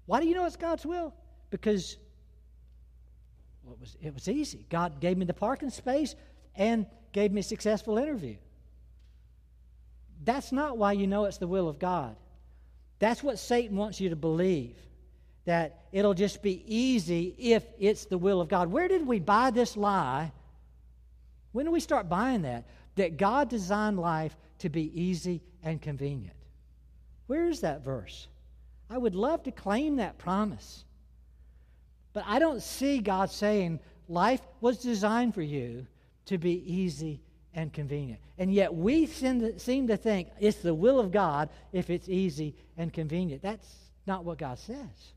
[0.06, 1.12] Why do you know it's God's will?
[1.50, 1.98] Because
[3.62, 4.64] well, it, was, it was easy.
[4.70, 6.14] God gave me the parking space
[6.56, 8.36] and gave me a successful interview.
[10.24, 12.16] That's not why you know it's the will of God.
[12.98, 14.76] That's what Satan wants you to believe.
[15.44, 18.70] That it'll just be easy if it's the will of God.
[18.70, 20.32] Where did we buy this lie?
[21.52, 22.66] When do we start buying that?
[22.96, 26.36] That God designed life to be easy and convenient.
[27.26, 28.28] Where is that verse?
[28.90, 30.84] I would love to claim that promise.
[32.12, 35.86] But I don't see God saying life was designed for you
[36.26, 37.20] to be easy
[37.54, 38.20] and convenient.
[38.38, 39.40] And yet we seem
[39.88, 43.42] to think it's the will of God if it's easy and convenient.
[43.42, 43.74] That's
[44.06, 45.12] not what God says.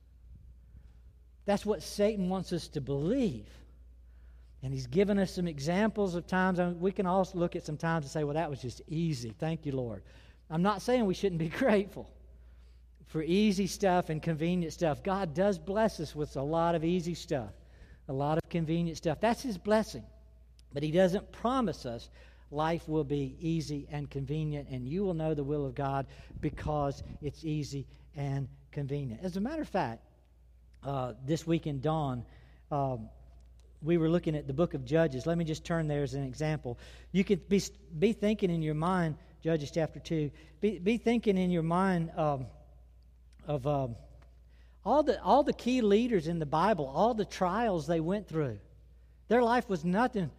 [1.45, 3.47] That's what Satan wants us to believe.
[4.63, 6.59] And he's given us some examples of times.
[6.59, 8.81] I mean, we can also look at some times and say, well, that was just
[8.87, 9.33] easy.
[9.39, 10.03] Thank you, Lord.
[10.49, 12.09] I'm not saying we shouldn't be grateful
[13.07, 15.03] for easy stuff and convenient stuff.
[15.03, 17.51] God does bless us with a lot of easy stuff,
[18.07, 19.19] a lot of convenient stuff.
[19.19, 20.03] That's his blessing.
[20.73, 22.09] But he doesn't promise us
[22.51, 26.05] life will be easy and convenient, and you will know the will of God
[26.41, 29.21] because it's easy and convenient.
[29.23, 30.01] As a matter of fact,
[30.83, 32.25] uh, this week in Dawn,
[32.71, 33.09] um,
[33.81, 35.25] we were looking at the book of Judges.
[35.25, 36.77] Let me just turn there as an example.
[37.11, 37.61] You could be,
[37.97, 40.29] be thinking in your mind, Judges chapter 2,
[40.59, 42.45] be, be thinking in your mind um,
[43.47, 43.95] of um,
[44.85, 48.59] all, the, all the key leaders in the Bible, all the trials they went through.
[49.29, 50.29] Their life was nothing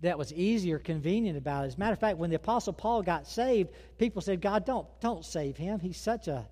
[0.00, 1.68] that was easy or convenient about it.
[1.68, 4.86] As a matter of fact, when the Apostle Paul got saved, people said, God, don't,
[5.00, 5.78] don't save him.
[5.78, 6.46] He's such a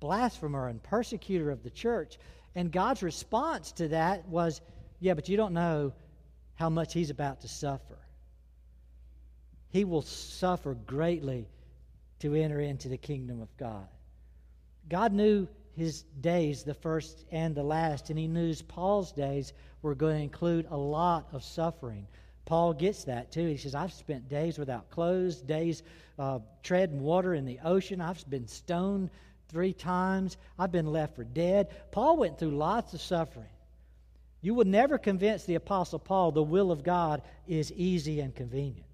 [0.00, 2.18] blasphemer and persecutor of the church.
[2.54, 4.60] And God's response to that was,
[4.98, 5.92] Yeah, but you don't know
[6.54, 7.98] how much he's about to suffer.
[9.70, 11.48] He will suffer greatly
[12.18, 13.86] to enter into the kingdom of God.
[14.88, 19.94] God knew his days, the first and the last, and he knew Paul's days were
[19.94, 22.06] going to include a lot of suffering.
[22.44, 23.46] Paul gets that too.
[23.46, 25.82] He says, I've spent days without clothes, days
[26.18, 28.00] uh, treading water in the ocean.
[28.00, 29.10] I've been stoned
[29.48, 30.36] three times.
[30.58, 31.68] I've been left for dead.
[31.90, 33.46] Paul went through lots of suffering.
[34.42, 38.86] You would never convince the Apostle Paul the will of God is easy and convenient.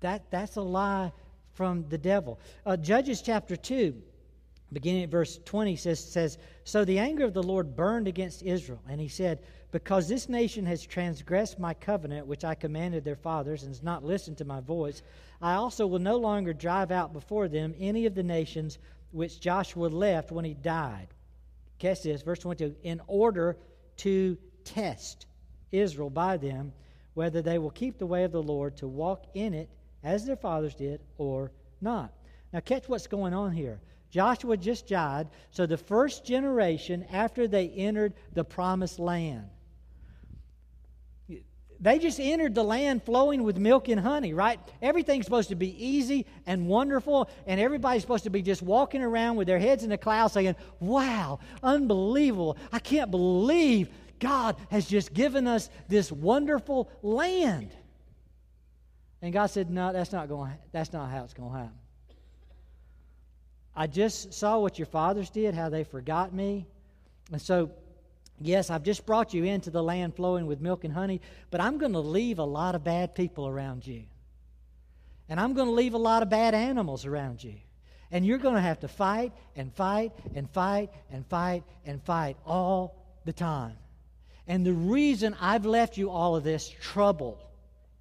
[0.00, 1.12] That, that's a lie
[1.52, 2.38] from the devil.
[2.64, 3.94] Uh, Judges chapter 2,
[4.72, 8.80] beginning at verse 20, says, says, So the anger of the Lord burned against Israel,
[8.88, 13.62] and he said, Because this nation has transgressed my covenant, which I commanded their fathers,
[13.62, 15.02] and has not listened to my voice,
[15.42, 18.78] I also will no longer drive out before them any of the nations
[19.12, 21.08] which Joshua left when he died.
[21.78, 23.58] Catch this, verse 22 in order
[23.98, 25.26] to test
[25.70, 26.72] Israel by them,
[27.12, 29.68] whether they will keep the way of the Lord to walk in it
[30.02, 31.52] as their fathers did or
[31.82, 32.14] not.
[32.54, 33.80] Now, catch what's going on here.
[34.10, 39.50] Joshua just died, so the first generation after they entered the promised land
[41.80, 44.58] they just entered the land flowing with milk and honey, right?
[44.82, 49.36] Everything's supposed to be easy and wonderful, and everybody's supposed to be just walking around
[49.36, 52.56] with their heads in the clouds saying, Wow, unbelievable.
[52.72, 57.70] I can't believe God has just given us this wonderful land.
[59.22, 61.78] And God said, No, that's not going that's not how it's going to happen.
[63.76, 66.66] I just saw what your fathers did, how they forgot me.
[67.30, 67.70] And so
[68.40, 71.20] Yes, I've just brought you into the land flowing with milk and honey,
[71.50, 74.04] but I'm going to leave a lot of bad people around you.
[75.28, 77.54] And I'm going to leave a lot of bad animals around you.
[78.10, 82.36] And you're going to have to fight and fight and fight and fight and fight
[82.46, 83.76] all the time.
[84.46, 87.38] And the reason I've left you all of this trouble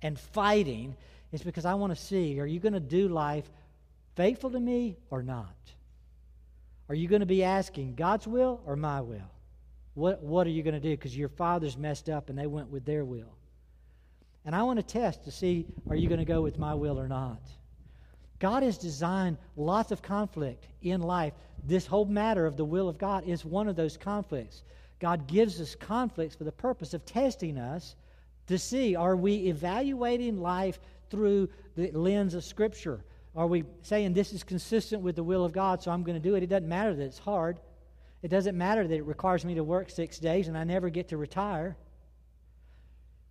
[0.02, 0.95] and fighting
[1.34, 3.50] is because I want to see are you going to do life
[4.15, 5.56] faithful to me or not?
[6.88, 9.32] Are you going to be asking God's will or my will?
[9.98, 10.92] What, what are you going to do?
[10.92, 13.34] Because your fathers messed up and they went with their will.
[14.46, 17.00] And I want to test to see are you going to go with my will
[17.00, 17.42] or not?
[18.38, 21.34] God has designed lots of conflict in life.
[21.64, 24.62] This whole matter of the will of God is one of those conflicts.
[25.00, 27.96] God gives us conflicts for the purpose of testing us
[28.46, 30.80] to see are we evaluating life
[31.10, 33.04] through the lens of Scripture?
[33.36, 36.30] Are we saying this is consistent with the will of God, so I'm going to
[36.30, 36.44] do it?
[36.44, 37.60] It doesn't matter that it's hard.
[38.21, 41.10] It doesn't matter that it requires me to work six days and I never get
[41.10, 41.77] to retire.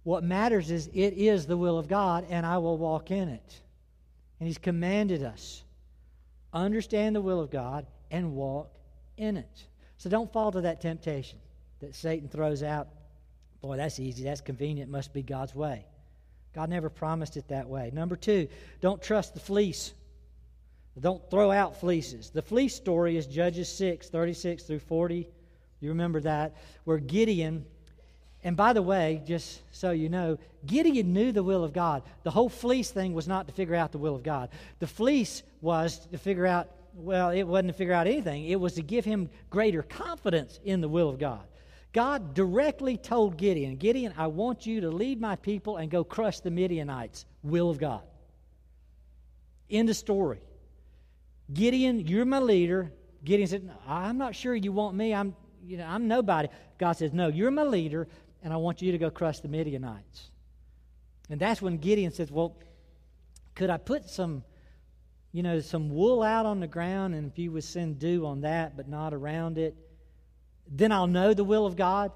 [0.05, 3.61] What matters is it is the will of God and I will walk in it.
[4.39, 5.65] And He's commanded us
[6.53, 8.75] understand the will of God and walk
[9.17, 9.67] in it.
[9.99, 11.39] So don't fall to that temptation
[11.81, 12.89] that Satan throws out.
[13.61, 14.25] Boy, that's easy.
[14.25, 14.91] That's convenient.
[14.91, 15.87] Must be God's way.
[16.55, 17.91] God never promised it that way.
[17.93, 18.49] Number two,
[18.81, 19.93] don't trust the fleece.
[20.99, 22.31] Don't throw out fleeces.
[22.31, 25.29] The fleece story is Judges 6, 36 through 40.
[25.81, 27.67] You remember that, where Gideon,
[28.43, 32.03] and by the way, just so you know, Gideon knew the will of God.
[32.23, 34.49] The whole fleece thing was not to figure out the will of God.
[34.79, 38.75] The fleece was to figure out, well, it wasn't to figure out anything, it was
[38.75, 41.45] to give him greater confidence in the will of God.
[41.93, 46.41] God directly told Gideon, Gideon, I want you to lead my people and go crush
[46.41, 47.27] the Midianites.
[47.43, 48.03] Will of God.
[49.71, 50.41] End of story.
[51.53, 52.93] Gideon, you're my leader.
[53.25, 55.15] Gideon said, I'm not sure you want me.
[55.15, 55.35] I'm,
[55.65, 56.49] you know, I'm nobody.
[56.79, 58.09] God says, No, you're my leader,
[58.43, 60.31] and I want you to go crush the Midianites.
[61.29, 62.57] And that's when Gideon says, Well,
[63.55, 64.45] could I put some,
[65.33, 68.43] you know, some wool out on the ground, and if you would send dew on
[68.43, 69.75] that, but not around it,
[70.69, 72.13] then I'll know the will of God?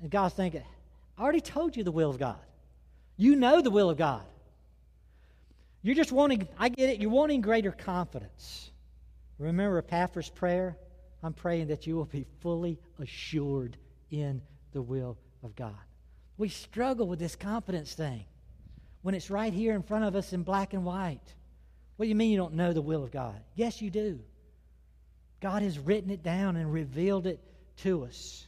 [0.00, 0.62] And God's thinking,
[1.18, 2.38] I already told you the will of God.
[3.16, 4.22] You know the will of God.
[5.82, 8.70] You're just wanting, I get it, you're wanting greater confidence.
[9.38, 10.76] Remember Epaphras' prayer?
[11.22, 13.76] I'm praying that you will be fully assured
[14.10, 15.74] in the will of God.
[16.38, 18.24] We struggle with this confidence thing.
[19.02, 21.34] when it's right here in front of us in black and white?
[21.96, 23.38] What do you mean you don't know the will of God?
[23.54, 24.20] Yes, you do.
[25.40, 27.40] God has written it down and revealed it
[27.78, 28.46] to us.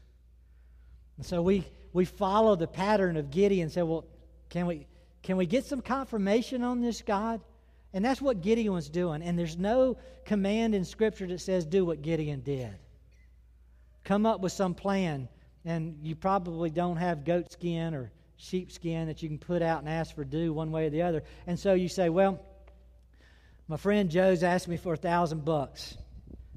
[1.17, 4.05] And so we, we follow the pattern of Gideon and say, well,
[4.49, 4.87] can we,
[5.25, 7.41] can we get some confirmation on this, God?
[7.95, 9.23] And that's what Gideon was doing.
[9.23, 9.97] And there's no
[10.27, 12.77] command in Scripture that says, do what Gideon did.
[14.05, 15.29] Come up with some plan,
[15.65, 19.81] and you probably don't have goat skin or sheep skin that you can put out
[19.81, 21.23] and ask for dew one way or the other.
[21.47, 22.39] And so you say, well,
[23.67, 25.97] my friend Joe's asked me for a thousand bucks.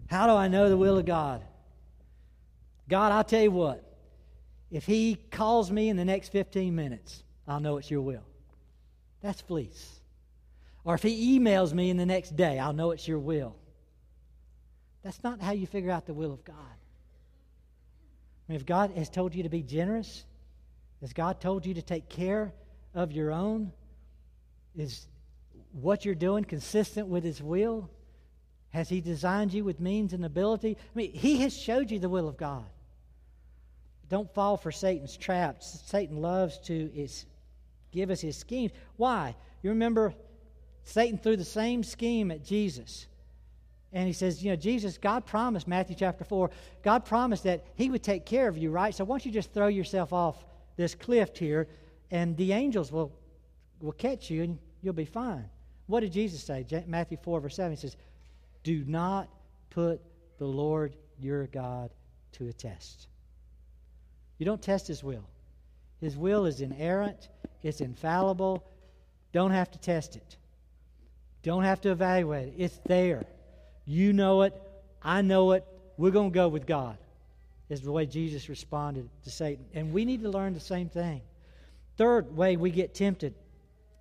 [0.07, 1.41] How do I know the will of God?
[2.89, 3.81] God, I'll tell you what.
[4.69, 8.23] If he calls me in the next 15 minutes, I'll know it's your will.
[9.27, 9.99] That's fleece.
[10.85, 13.57] Or if he emails me in the next day, I'll know it's your will.
[15.03, 16.55] That's not how you figure out the will of God.
[16.55, 20.23] I mean, if God has told you to be generous,
[21.01, 22.53] has God told you to take care
[22.93, 23.73] of your own?
[24.77, 25.07] Is
[25.73, 27.89] what you're doing consistent with His will?
[28.69, 30.77] Has He designed you with means and ability?
[30.79, 32.63] I mean, He has showed you the will of God.
[34.07, 35.81] Don't fall for Satan's traps.
[35.85, 36.89] Satan loves to
[37.97, 38.71] give us his schemes.
[38.95, 39.35] Why?
[39.63, 40.13] You remember
[40.83, 43.07] Satan threw the same scheme at Jesus.
[43.91, 46.51] And he says, you know, Jesus, God promised, Matthew chapter 4,
[46.83, 48.93] God promised that he would take care of you, right?
[48.93, 50.45] So why don't you just throw yourself off
[50.75, 51.67] this cliff here
[52.11, 53.11] and the angels will,
[53.81, 55.49] will catch you and you'll be fine.
[55.87, 56.65] What did Jesus say?
[56.85, 57.97] Matthew 4, verse 7, he says,
[58.63, 59.27] Do not
[59.71, 60.01] put
[60.37, 61.91] the Lord your God
[62.33, 63.07] to a test.
[64.37, 65.27] You don't test his will.
[65.99, 67.29] His will is inerrant,
[67.63, 68.63] it's infallible.
[69.31, 70.37] Don't have to test it.
[71.43, 72.53] Don't have to evaluate it.
[72.57, 73.25] It's there.
[73.85, 74.53] You know it.
[75.01, 75.65] I know it.
[75.97, 76.97] We're going to go with God,
[77.69, 79.65] is the way Jesus responded to Satan.
[79.73, 81.21] And we need to learn the same thing.
[81.97, 83.33] Third way we get tempted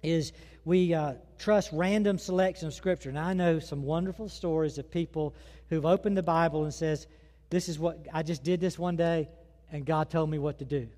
[0.02, 0.32] is
[0.64, 3.12] we uh, trust random selection of Scripture.
[3.12, 5.34] Now, I know some wonderful stories of people
[5.68, 7.07] who've opened the Bible and says,
[7.48, 9.28] this is what, I just did this one day,
[9.70, 10.88] and God told me what to do.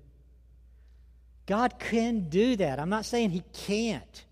[1.49, 2.79] God can do that.
[2.79, 4.25] I'm not saying He can't.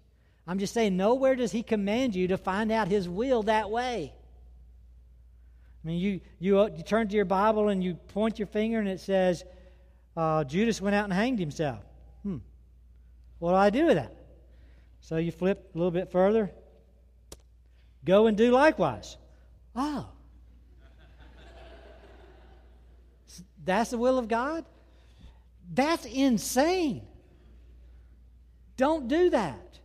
[0.45, 4.13] I'm just saying, nowhere does He command you to find out His will that way.
[5.83, 8.77] I mean, you, you, uh, you turn to your Bible and you point your finger
[8.77, 9.43] and it says,
[10.15, 11.83] uh, Judas went out and hanged himself.
[12.21, 12.37] Hmm.
[13.39, 14.13] What do I do with that?
[15.01, 16.51] So you flip a little bit further.
[18.05, 19.17] Go and do likewise.
[19.75, 20.07] Oh.
[23.65, 24.65] That's the will of God?
[25.73, 27.05] That's insane.
[28.77, 29.79] Don't do that.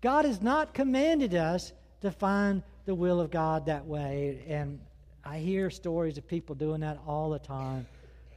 [0.00, 4.42] God has not commanded us to find the will of God that way.
[4.48, 4.80] And
[5.24, 7.86] I hear stories of people doing that all the time.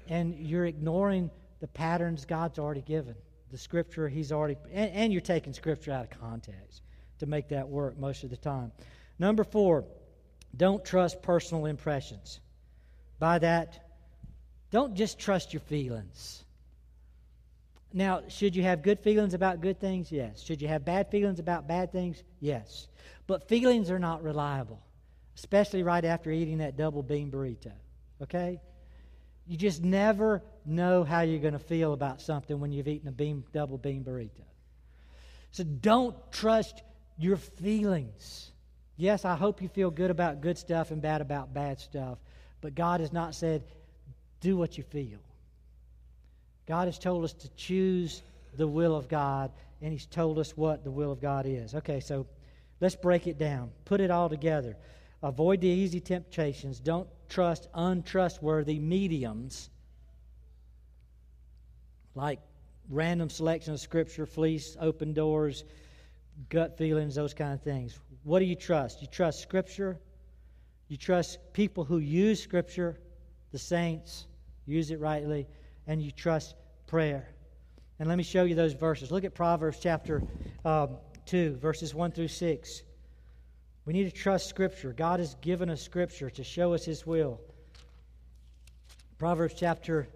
[0.07, 1.29] And you're ignoring
[1.59, 3.15] the patterns God's already given,
[3.51, 6.81] the scripture He's already, and, and you're taking scripture out of context
[7.19, 8.71] to make that work most of the time.
[9.19, 9.85] Number four,
[10.57, 12.39] don't trust personal impressions.
[13.19, 13.85] By that,
[14.71, 16.43] don't just trust your feelings.
[17.93, 20.11] Now, should you have good feelings about good things?
[20.11, 20.41] Yes.
[20.41, 22.23] Should you have bad feelings about bad things?
[22.39, 22.87] Yes.
[23.27, 24.79] But feelings are not reliable,
[25.35, 27.73] especially right after eating that double bean burrito.
[28.21, 28.61] Okay?
[29.47, 33.11] You just never know how you're going to feel about something when you've eaten a
[33.11, 34.45] bean, double bean burrito.
[35.51, 36.81] So don't trust
[37.17, 38.51] your feelings.
[38.95, 42.19] Yes, I hope you feel good about good stuff and bad about bad stuff,
[42.61, 43.63] but God has not said
[44.39, 45.19] do what you feel.
[46.71, 48.21] God has told us to choose
[48.55, 49.51] the will of God,
[49.81, 51.75] and He's told us what the will of God is.
[51.75, 52.25] Okay, so
[52.79, 53.71] let's break it down.
[53.83, 54.77] Put it all together.
[55.21, 56.79] Avoid the easy temptations.
[56.79, 59.69] Don't trust untrustworthy mediums
[62.15, 62.39] like
[62.89, 65.65] random selection of Scripture, fleece, open doors,
[66.47, 67.99] gut feelings, those kind of things.
[68.23, 69.01] What do you trust?
[69.01, 69.99] You trust Scripture.
[70.87, 72.97] You trust people who use Scripture,
[73.51, 74.25] the saints,
[74.65, 75.49] use it rightly,
[75.85, 76.55] and you trust
[76.91, 77.25] prayer.
[77.99, 79.11] And let me show you those verses.
[79.11, 80.21] Look at Proverbs chapter
[80.65, 82.81] um, 2, verses 1 through 6.
[83.85, 84.91] We need to trust Scripture.
[84.91, 87.39] God has given us Scripture to show us His will.
[89.17, 90.09] Proverbs chapter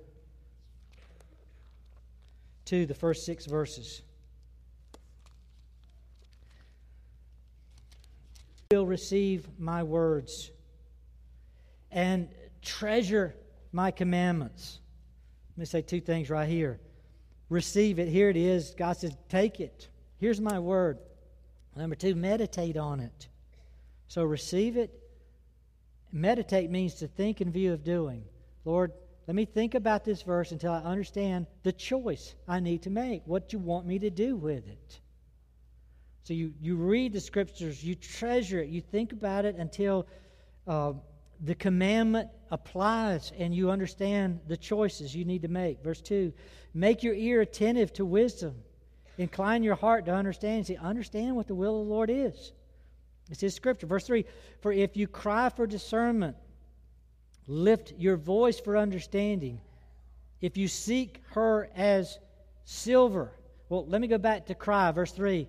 [2.65, 4.01] 2, the first six verses.
[8.71, 10.51] Will receive my words
[11.89, 12.27] and
[12.61, 13.33] treasure
[13.71, 14.79] my commandments.
[15.55, 16.79] Let me say two things right here.
[17.49, 18.09] Receive it.
[18.09, 18.75] Here it is.
[18.77, 19.87] God says, take it.
[20.17, 20.97] Here's my word.
[21.75, 23.27] Number two, meditate on it.
[24.07, 24.91] So receive it.
[26.11, 28.23] Meditate means to think in view of doing.
[28.63, 28.91] Lord,
[29.27, 33.23] let me think about this verse until I understand the choice I need to make,
[33.25, 34.99] what do you want me to do with it.
[36.23, 40.07] So you, you read the scriptures, you treasure it, you think about it until
[40.67, 40.93] uh,
[41.41, 45.83] the commandment applies and you understand the choices you need to make.
[45.83, 46.31] Verse 2
[46.73, 48.55] Make your ear attentive to wisdom,
[49.17, 50.67] incline your heart to understand.
[50.67, 52.51] See, understand what the will of the Lord is.
[53.29, 53.87] It's His scripture.
[53.87, 54.25] Verse 3
[54.61, 56.35] For if you cry for discernment,
[57.47, 59.59] lift your voice for understanding.
[60.41, 62.19] If you seek her as
[62.65, 63.31] silver,
[63.69, 65.47] well, let me go back to cry, verse 3.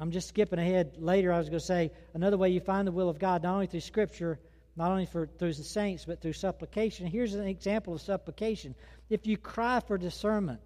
[0.00, 0.96] I'm just skipping ahead.
[0.98, 3.54] Later, I was going to say another way you find the will of God, not
[3.54, 4.40] only through Scripture,
[4.76, 7.06] not only for, through the saints, but through supplication.
[7.06, 8.74] Here's an example of supplication.
[9.08, 10.60] If you cry for discernment,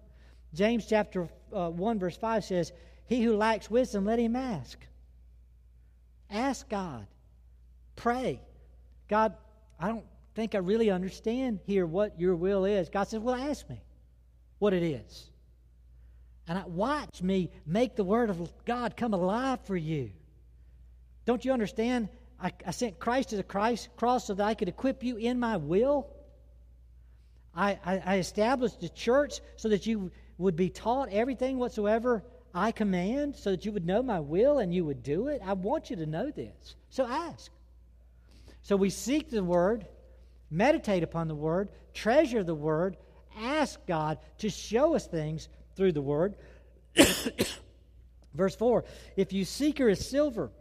[0.53, 2.71] James chapter uh, 1, verse 5 says,
[3.05, 4.79] He who lacks wisdom, let him ask.
[6.29, 7.05] Ask God.
[7.95, 8.41] Pray.
[9.07, 9.33] God,
[9.79, 10.05] I don't
[10.35, 12.89] think I really understand here what your will is.
[12.89, 13.81] God says, Well, ask me
[14.57, 15.29] what it is.
[16.47, 20.11] And I, watch me make the word of God come alive for you.
[21.25, 22.09] Don't you understand?
[22.41, 25.39] I, I sent Christ to the Christ cross so that I could equip you in
[25.39, 26.07] my will.
[27.55, 32.23] I, I, I established the church so that you would be taught everything whatsoever
[32.53, 35.41] I command, so that you would know my will and you would do it.
[35.45, 36.75] I want you to know this.
[36.89, 37.51] So ask.
[38.63, 39.85] So we seek the word,
[40.49, 42.97] meditate upon the word, treasure the word,
[43.37, 46.35] ask God to show us things through the word.
[48.33, 48.83] Verse 4
[49.15, 50.51] If you seek her as silver,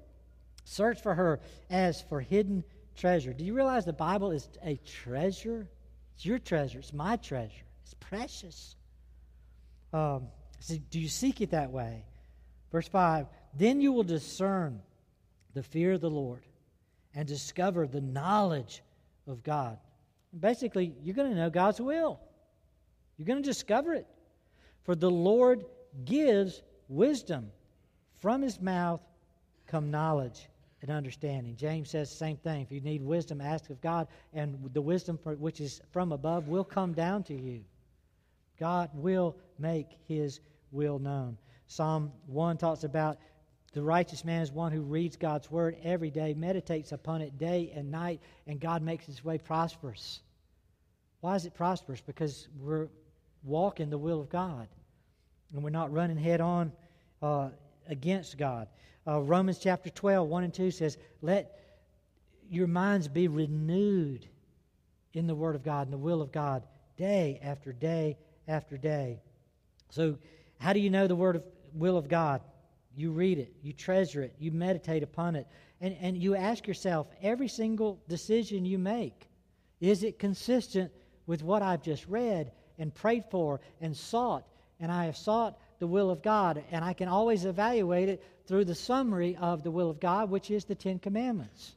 [0.69, 1.41] search for her
[1.71, 2.63] as for hidden
[2.95, 3.33] treasure.
[3.33, 5.67] Do you realize the Bible is a treasure?
[6.15, 8.77] It's your treasure, it's my treasure, it's precious.
[9.93, 10.29] Um,
[10.61, 12.05] so do you seek it that way?
[12.71, 14.81] Verse 5 Then you will discern
[15.55, 16.45] the fear of the Lord
[17.15, 18.83] and discover the knowledge
[19.27, 19.79] of God.
[20.39, 22.21] Basically, you're going to know God's will.
[23.17, 24.07] You're going to discover it.
[24.83, 25.65] For the Lord
[26.05, 27.51] gives wisdom.
[28.21, 29.01] From his mouth
[29.67, 30.49] come knowledge
[30.83, 31.57] and understanding.
[31.57, 32.63] James says the same thing.
[32.63, 36.49] If you need wisdom, ask of God, and the wisdom for, which is from above
[36.49, 37.65] will come down to you.
[38.59, 41.37] God will make his will known.
[41.67, 43.19] Psalm 1 talks about
[43.73, 47.73] the righteous man is one who reads God's word every day, meditates upon it day
[47.75, 50.21] and night, and God makes his way prosperous.
[51.21, 52.01] Why is it prosperous?
[52.01, 52.89] Because we're
[53.45, 54.69] walking the will of God
[55.53, 56.73] and we're not running head on
[57.23, 57.49] uh,
[57.89, 58.69] against God.
[59.09, 61.59] Uh, Romans chapter 12, 1 and 2 says, Let
[62.51, 64.29] your minds be renewed
[65.15, 66.67] in the Word of God and the will of God
[66.99, 69.21] day after day after day.
[69.89, 70.19] So,
[70.59, 72.43] how do you know the Word of will of God?
[72.95, 75.47] You read it, you treasure it, you meditate upon it,
[75.81, 79.29] and, and you ask yourself every single decision you make
[79.81, 80.91] is it consistent
[81.27, 84.45] with what I've just read and prayed for and sought
[84.81, 86.63] and I have sought the will of God.
[86.71, 90.51] And I can always evaluate it through the summary of the will of God, which
[90.51, 91.75] is the Ten Commandments.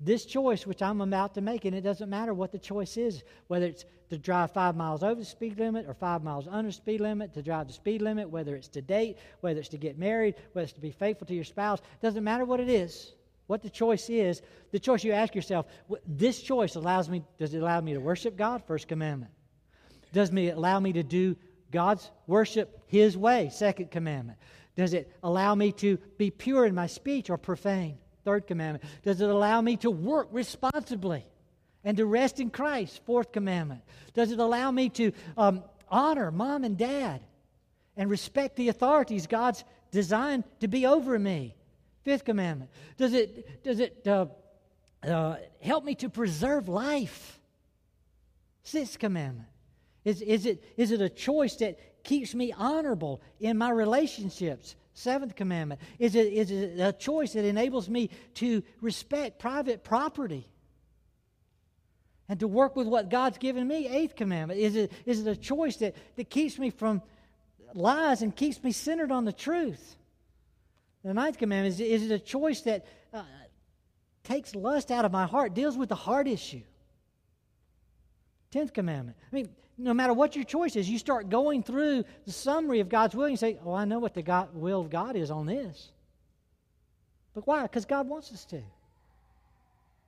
[0.00, 3.24] This choice, which I'm about to make, and it doesn't matter what the choice is,
[3.48, 6.72] whether it's to drive five miles over the speed limit or five miles under the
[6.72, 9.98] speed limit, to drive the speed limit, whether it's to date, whether it's to get
[9.98, 13.12] married, whether it's to be faithful to your spouse, doesn't matter what it is,
[13.48, 14.40] what the choice is,
[14.70, 15.66] the choice you ask yourself,
[16.06, 18.62] this choice allows me, does it allow me to worship God?
[18.66, 19.32] First commandment.
[20.12, 21.36] Does it allow me to do
[21.70, 24.38] God's worship His way, second commandment.
[24.76, 27.98] Does it allow me to be pure in my speech or profane?
[28.24, 28.84] Third commandment.
[29.02, 31.24] Does it allow me to work responsibly
[31.82, 33.00] and to rest in Christ?
[33.04, 33.80] Fourth commandment.
[34.14, 37.20] Does it allow me to um, honor mom and dad
[37.96, 41.56] and respect the authorities God's designed to be over me?
[42.04, 42.70] Fifth commandment.
[42.96, 44.26] Does it, does it uh,
[45.02, 47.40] uh, help me to preserve life?
[48.62, 49.47] Sixth commandment.
[50.08, 54.74] Is, is, it, is it a choice that keeps me honorable in my relationships?
[54.94, 55.82] Seventh commandment.
[55.98, 60.48] Is it, is it a choice that enables me to respect private property?
[62.26, 63.86] And to work with what God's given me?
[63.86, 64.58] Eighth commandment.
[64.58, 67.02] Is it, is it a choice that, that keeps me from
[67.74, 69.96] lies and keeps me centered on the truth?
[71.04, 73.24] The ninth commandment is, is it a choice that uh,
[74.24, 76.62] takes lust out of my heart, deals with the heart issue?
[78.50, 79.18] Tenth commandment.
[79.30, 79.48] I mean,
[79.78, 83.24] no matter what your choice is, you start going through the summary of God's will,
[83.24, 85.90] and you say, Oh, I know what the God, will of God is on this.
[87.32, 87.62] But why?
[87.62, 88.60] Because God wants us to.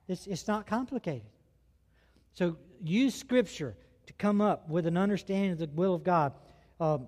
[0.08, 1.28] It's, it's not complicated.
[2.34, 6.32] So use Scripture to come up with an understanding of the will of God.
[6.80, 7.06] Um,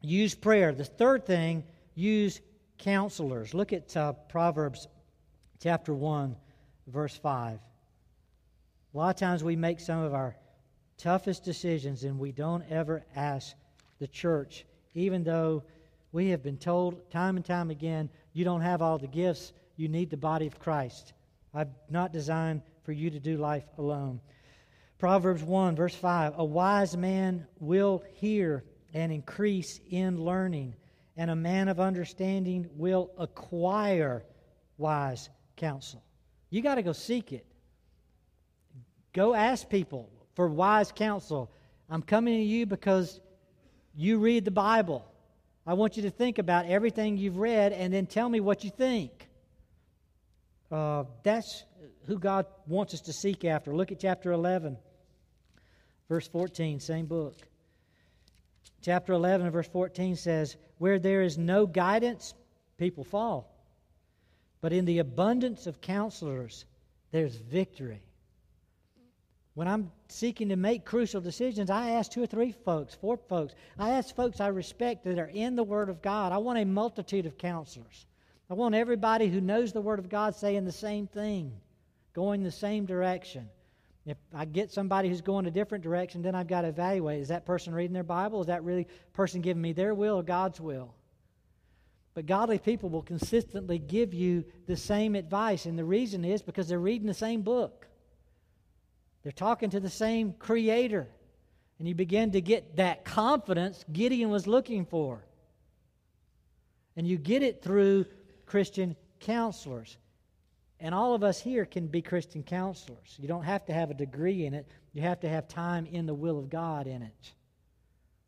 [0.00, 0.72] use prayer.
[0.72, 1.64] The third thing,
[1.96, 2.40] use
[2.78, 3.52] counselors.
[3.52, 4.86] Look at uh, Proverbs
[5.60, 6.36] chapter 1,
[6.86, 7.58] verse 5.
[8.94, 10.36] A lot of times we make some of our
[10.98, 13.54] toughest decisions, and we don't ever ask
[13.98, 15.62] the church, even though
[16.12, 19.52] we have been told time and time again, you don't have all the gifts.
[19.76, 21.12] You need the body of Christ.
[21.52, 24.20] I've not designed for you to do life alone.
[24.98, 30.74] Proverbs 1, verse 5 A wise man will hear and increase in learning,
[31.16, 34.24] and a man of understanding will acquire
[34.78, 36.02] wise counsel.
[36.48, 37.46] You got to go seek it.
[39.12, 41.50] Go ask people for wise counsel.
[41.90, 43.20] I'm coming to you because
[43.96, 45.04] you read the Bible.
[45.66, 48.70] I want you to think about everything you've read and then tell me what you
[48.70, 49.10] think.
[50.70, 51.64] Uh, that's
[52.06, 53.74] who God wants us to seek after.
[53.74, 54.76] Look at chapter 11,
[56.08, 57.34] verse 14, same book.
[58.82, 62.34] Chapter 11, verse 14 says, Where there is no guidance,
[62.78, 63.52] people fall.
[64.60, 66.64] But in the abundance of counselors,
[67.10, 68.02] there's victory.
[69.56, 73.54] When I'm seeking to make crucial decisions, I ask two or three folks, four folks.
[73.78, 76.30] I ask folks I respect that are in the Word of God.
[76.30, 78.04] I want a multitude of counselors.
[78.50, 81.50] I want everybody who knows the Word of God saying the same thing,
[82.12, 83.48] going the same direction.
[84.04, 87.28] If I get somebody who's going a different direction, then I've got to evaluate is
[87.28, 88.42] that person reading their Bible?
[88.42, 90.94] Is that really person giving me their will or God's will?
[92.12, 96.68] But godly people will consistently give you the same advice, and the reason is because
[96.68, 97.86] they're reading the same book.
[99.26, 101.08] They're talking to the same creator.
[101.80, 105.24] And you begin to get that confidence Gideon was looking for.
[106.94, 108.06] And you get it through
[108.46, 109.98] Christian counselors.
[110.78, 113.16] And all of us here can be Christian counselors.
[113.18, 116.06] You don't have to have a degree in it, you have to have time in
[116.06, 117.32] the will of God in it.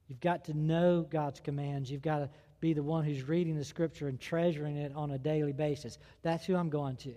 [0.09, 1.93] You've got to know God's commands.
[1.93, 5.19] You've got to be the one who's reading the scripture and treasuring it on a
[5.19, 5.97] daily basis.
[6.23, 7.15] That's who I'm going to.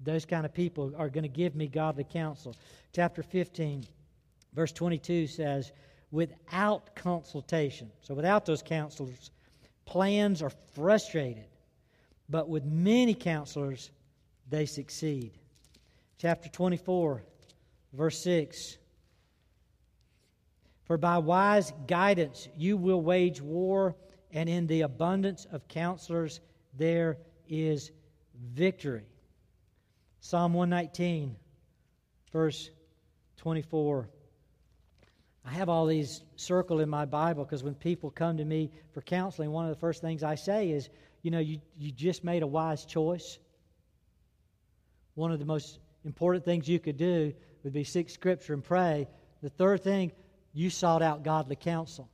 [0.00, 2.54] Those kind of people are going to give me godly counsel.
[2.92, 3.84] Chapter 15,
[4.54, 5.72] verse 22 says,
[6.10, 7.90] without consultation.
[8.00, 9.30] So without those counselors,
[9.84, 11.46] plans are frustrated.
[12.28, 13.90] But with many counselors,
[14.48, 15.32] they succeed.
[16.18, 17.22] Chapter 24,
[17.92, 18.78] verse 6.
[20.84, 23.96] For by wise guidance you will wage war,
[24.32, 26.40] and in the abundance of counselors
[26.76, 27.18] there
[27.48, 27.90] is
[28.52, 29.04] victory.
[30.24, 31.36] Psalm 119,
[32.32, 32.70] verse
[33.36, 34.08] 24.
[35.44, 39.02] I have all these circled in my Bible because when people come to me for
[39.02, 40.88] counseling, one of the first things I say is,
[41.20, 43.38] you know, you, you just made a wise choice.
[45.12, 49.06] One of the most important things you could do would be seek Scripture and pray.
[49.42, 50.10] The third thing,
[50.54, 52.08] you sought out godly counsel.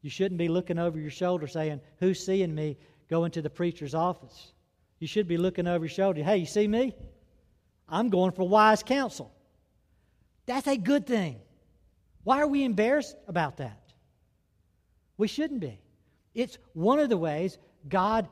[0.00, 2.78] You shouldn't be looking over your shoulder saying, Who's seeing me?
[3.10, 4.52] Go into the preacher's office.
[5.00, 6.22] You should be looking over your shoulder.
[6.22, 6.94] Hey, you see me?
[7.88, 9.32] I'm going for wise counsel.
[10.46, 11.40] That's a good thing.
[12.24, 13.92] Why are we embarrassed about that?
[15.16, 15.80] We shouldn't be.
[16.34, 17.58] It's one of the ways
[17.88, 18.28] God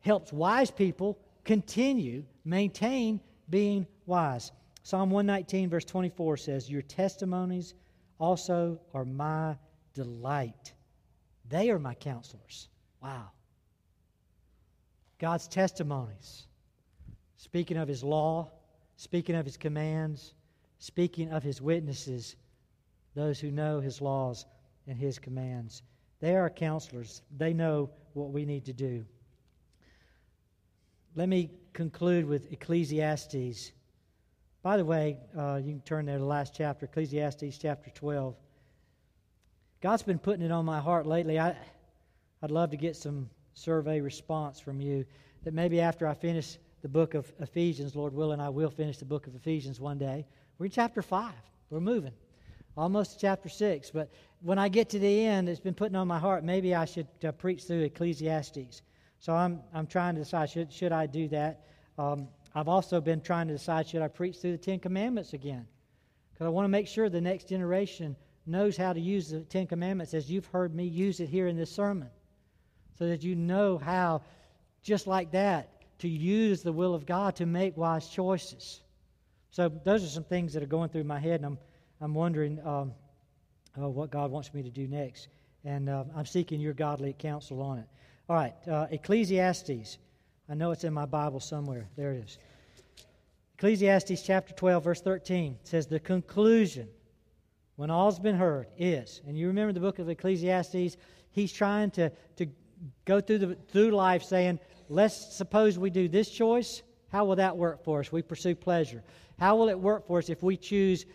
[0.00, 4.52] helps wise people continue, maintain being wise.
[4.82, 7.74] Psalm 119, verse 24 says, Your testimonies
[8.18, 9.56] also are my
[9.94, 10.72] delight.
[11.48, 12.68] They are my counselors.
[13.02, 13.30] Wow.
[15.18, 16.46] God's testimonies,
[17.36, 18.50] speaking of his law,
[18.96, 20.34] speaking of his commands,
[20.78, 22.36] speaking of his witnesses,
[23.14, 24.46] those who know his laws
[24.86, 25.82] and his commands.
[26.20, 29.04] They are counselors, they know what we need to do.
[31.16, 33.72] Let me conclude with Ecclesiastes.
[34.62, 38.34] By the way, uh, you can turn there to the last chapter, Ecclesiastes chapter 12.
[39.80, 41.38] God's been putting it on my heart lately.
[41.38, 41.56] I,
[42.42, 45.04] I'd love to get some survey response from you
[45.44, 49.06] that maybe after I finish the book of Ephesians, Lord willing, I will finish the
[49.06, 50.26] book of Ephesians one day.
[50.58, 51.32] We're in chapter 5.
[51.70, 52.12] We're moving.
[52.76, 53.90] Almost to chapter 6.
[53.90, 54.12] But
[54.42, 57.06] when I get to the end, it's been putting on my heart, maybe I should
[57.26, 58.82] uh, preach through Ecclesiastes.
[59.18, 61.64] So I'm, I'm trying to decide, should, should I do that?
[61.96, 65.66] Um, I've also been trying to decide, should I preach through the Ten Commandments again?
[66.34, 68.14] Because I want to make sure the next generation
[68.44, 71.56] knows how to use the Ten Commandments as you've heard me use it here in
[71.56, 72.10] this sermon.
[72.98, 74.20] So that you know how,
[74.82, 78.80] just like that, to use the will of God to make wise choices.
[79.50, 81.58] So those are some things that are going through my head, and I'm,
[82.00, 82.92] I'm wondering um,
[83.80, 85.28] uh, what God wants me to do next.
[85.64, 87.86] And uh, I'm seeking your godly counsel on it.
[88.28, 89.98] All right, uh, Ecclesiastes.
[90.48, 91.88] I know it's in my Bible somewhere.
[91.96, 92.38] There it is.
[93.58, 96.88] Ecclesiastes chapter 12, verse 13 says, The conclusion,
[97.76, 100.96] when all's been heard, is, and you remember the book of Ecclesiastes,
[101.30, 102.46] he's trying to, to
[103.04, 106.82] go through, the, through life saying, let's suppose we do this choice.
[107.10, 108.10] How will that work for us?
[108.10, 109.02] We pursue pleasure.
[109.38, 111.06] How will it work for us if we choose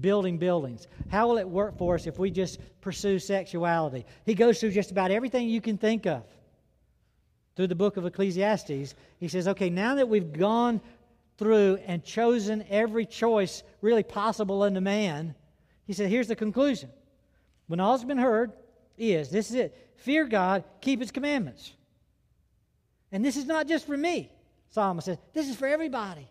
[0.00, 0.88] building buildings?
[1.10, 4.04] How will it work for us if we just pursue sexuality?
[4.26, 6.24] He goes through just about everything you can think of.
[7.56, 8.94] through the book of Ecclesiastes.
[9.18, 10.80] He says, okay, now that we've gone
[11.38, 15.34] through and chosen every choice really possible unto man,
[15.86, 16.90] he said, here's the conclusion.
[17.66, 18.52] When all's been heard,
[18.96, 21.72] is this is it fear God, keep his commandments.
[23.14, 24.28] And this is not just for me,
[24.70, 26.28] Solomon says, this is for everybody.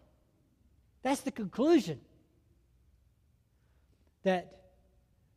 [1.01, 2.01] That's the conclusion.
[4.23, 4.59] That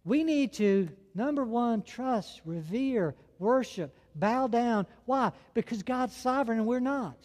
[0.05, 4.89] we need to, number one, trust, revere, worship, bow down.
[5.05, 5.31] Why?
[5.55, 7.17] Because God's sovereign and we're not.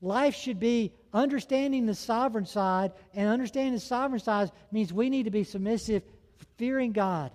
[0.00, 5.24] Life should be understanding the sovereign side, and understanding the sovereign side means we need
[5.24, 6.04] to be submissive,
[6.58, 7.32] fearing God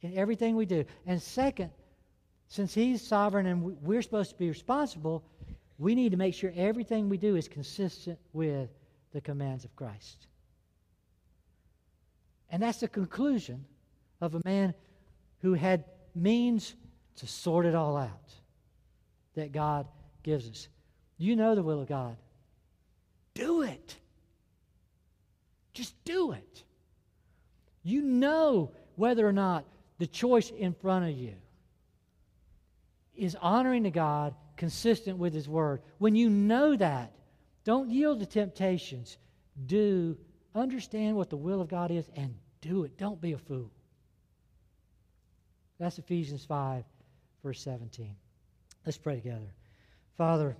[0.00, 0.84] in everything we do.
[1.06, 1.70] And second,
[2.48, 5.24] since He's sovereign and we're supposed to be responsible,
[5.78, 8.70] we need to make sure everything we do is consistent with
[9.12, 10.26] the commands of Christ.
[12.50, 13.64] And that's the conclusion
[14.20, 14.74] of a man
[15.40, 15.84] who had
[16.14, 16.74] means
[17.16, 18.32] to sort it all out
[19.34, 19.86] that God
[20.22, 20.68] gives us.
[21.18, 22.16] You know the will of God.
[23.34, 23.96] Do it.
[25.72, 26.64] Just do it.
[27.82, 29.64] You know whether or not
[29.98, 31.34] the choice in front of you
[33.16, 35.82] is honoring to God, consistent with His Word.
[35.98, 37.12] When you know that,
[37.64, 39.16] don't yield to temptations.
[39.66, 40.16] Do
[40.54, 42.96] understand what the will of God is and do it.
[42.98, 43.70] Don't be a fool.
[45.78, 46.84] That's Ephesians 5,
[47.42, 48.14] verse 17.
[48.86, 49.52] Let's pray together.
[50.16, 50.56] Father,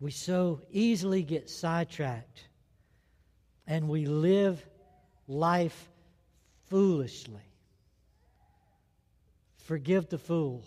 [0.00, 2.48] we so easily get sidetracked
[3.66, 4.64] and we live
[5.28, 5.88] life
[6.68, 7.46] foolishly.
[9.58, 10.64] Forgive the fool.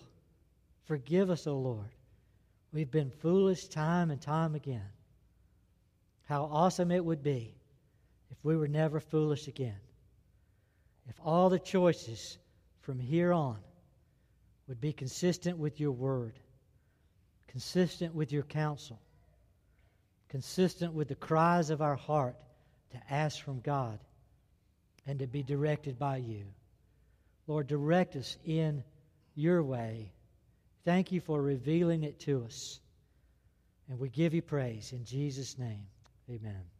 [0.86, 1.90] Forgive us, O Lord.
[2.72, 4.90] We've been foolish time and time again.
[6.26, 7.56] How awesome it would be
[8.32, 9.80] if we were never foolish again.
[11.08, 12.38] If all the choices
[12.82, 13.58] from here on
[14.68, 16.34] would be consistent with your word,
[17.48, 19.00] consistent with your counsel,
[20.30, 22.36] consistent with the cries of our heart
[22.92, 24.00] to ask from God
[25.08, 26.46] and to be directed by you.
[27.48, 28.84] Lord, direct us in
[29.36, 30.12] your way.
[30.86, 32.80] Thank you for revealing it to us.
[33.90, 35.86] And we give you praise in Jesus' name.
[36.30, 36.75] Amen.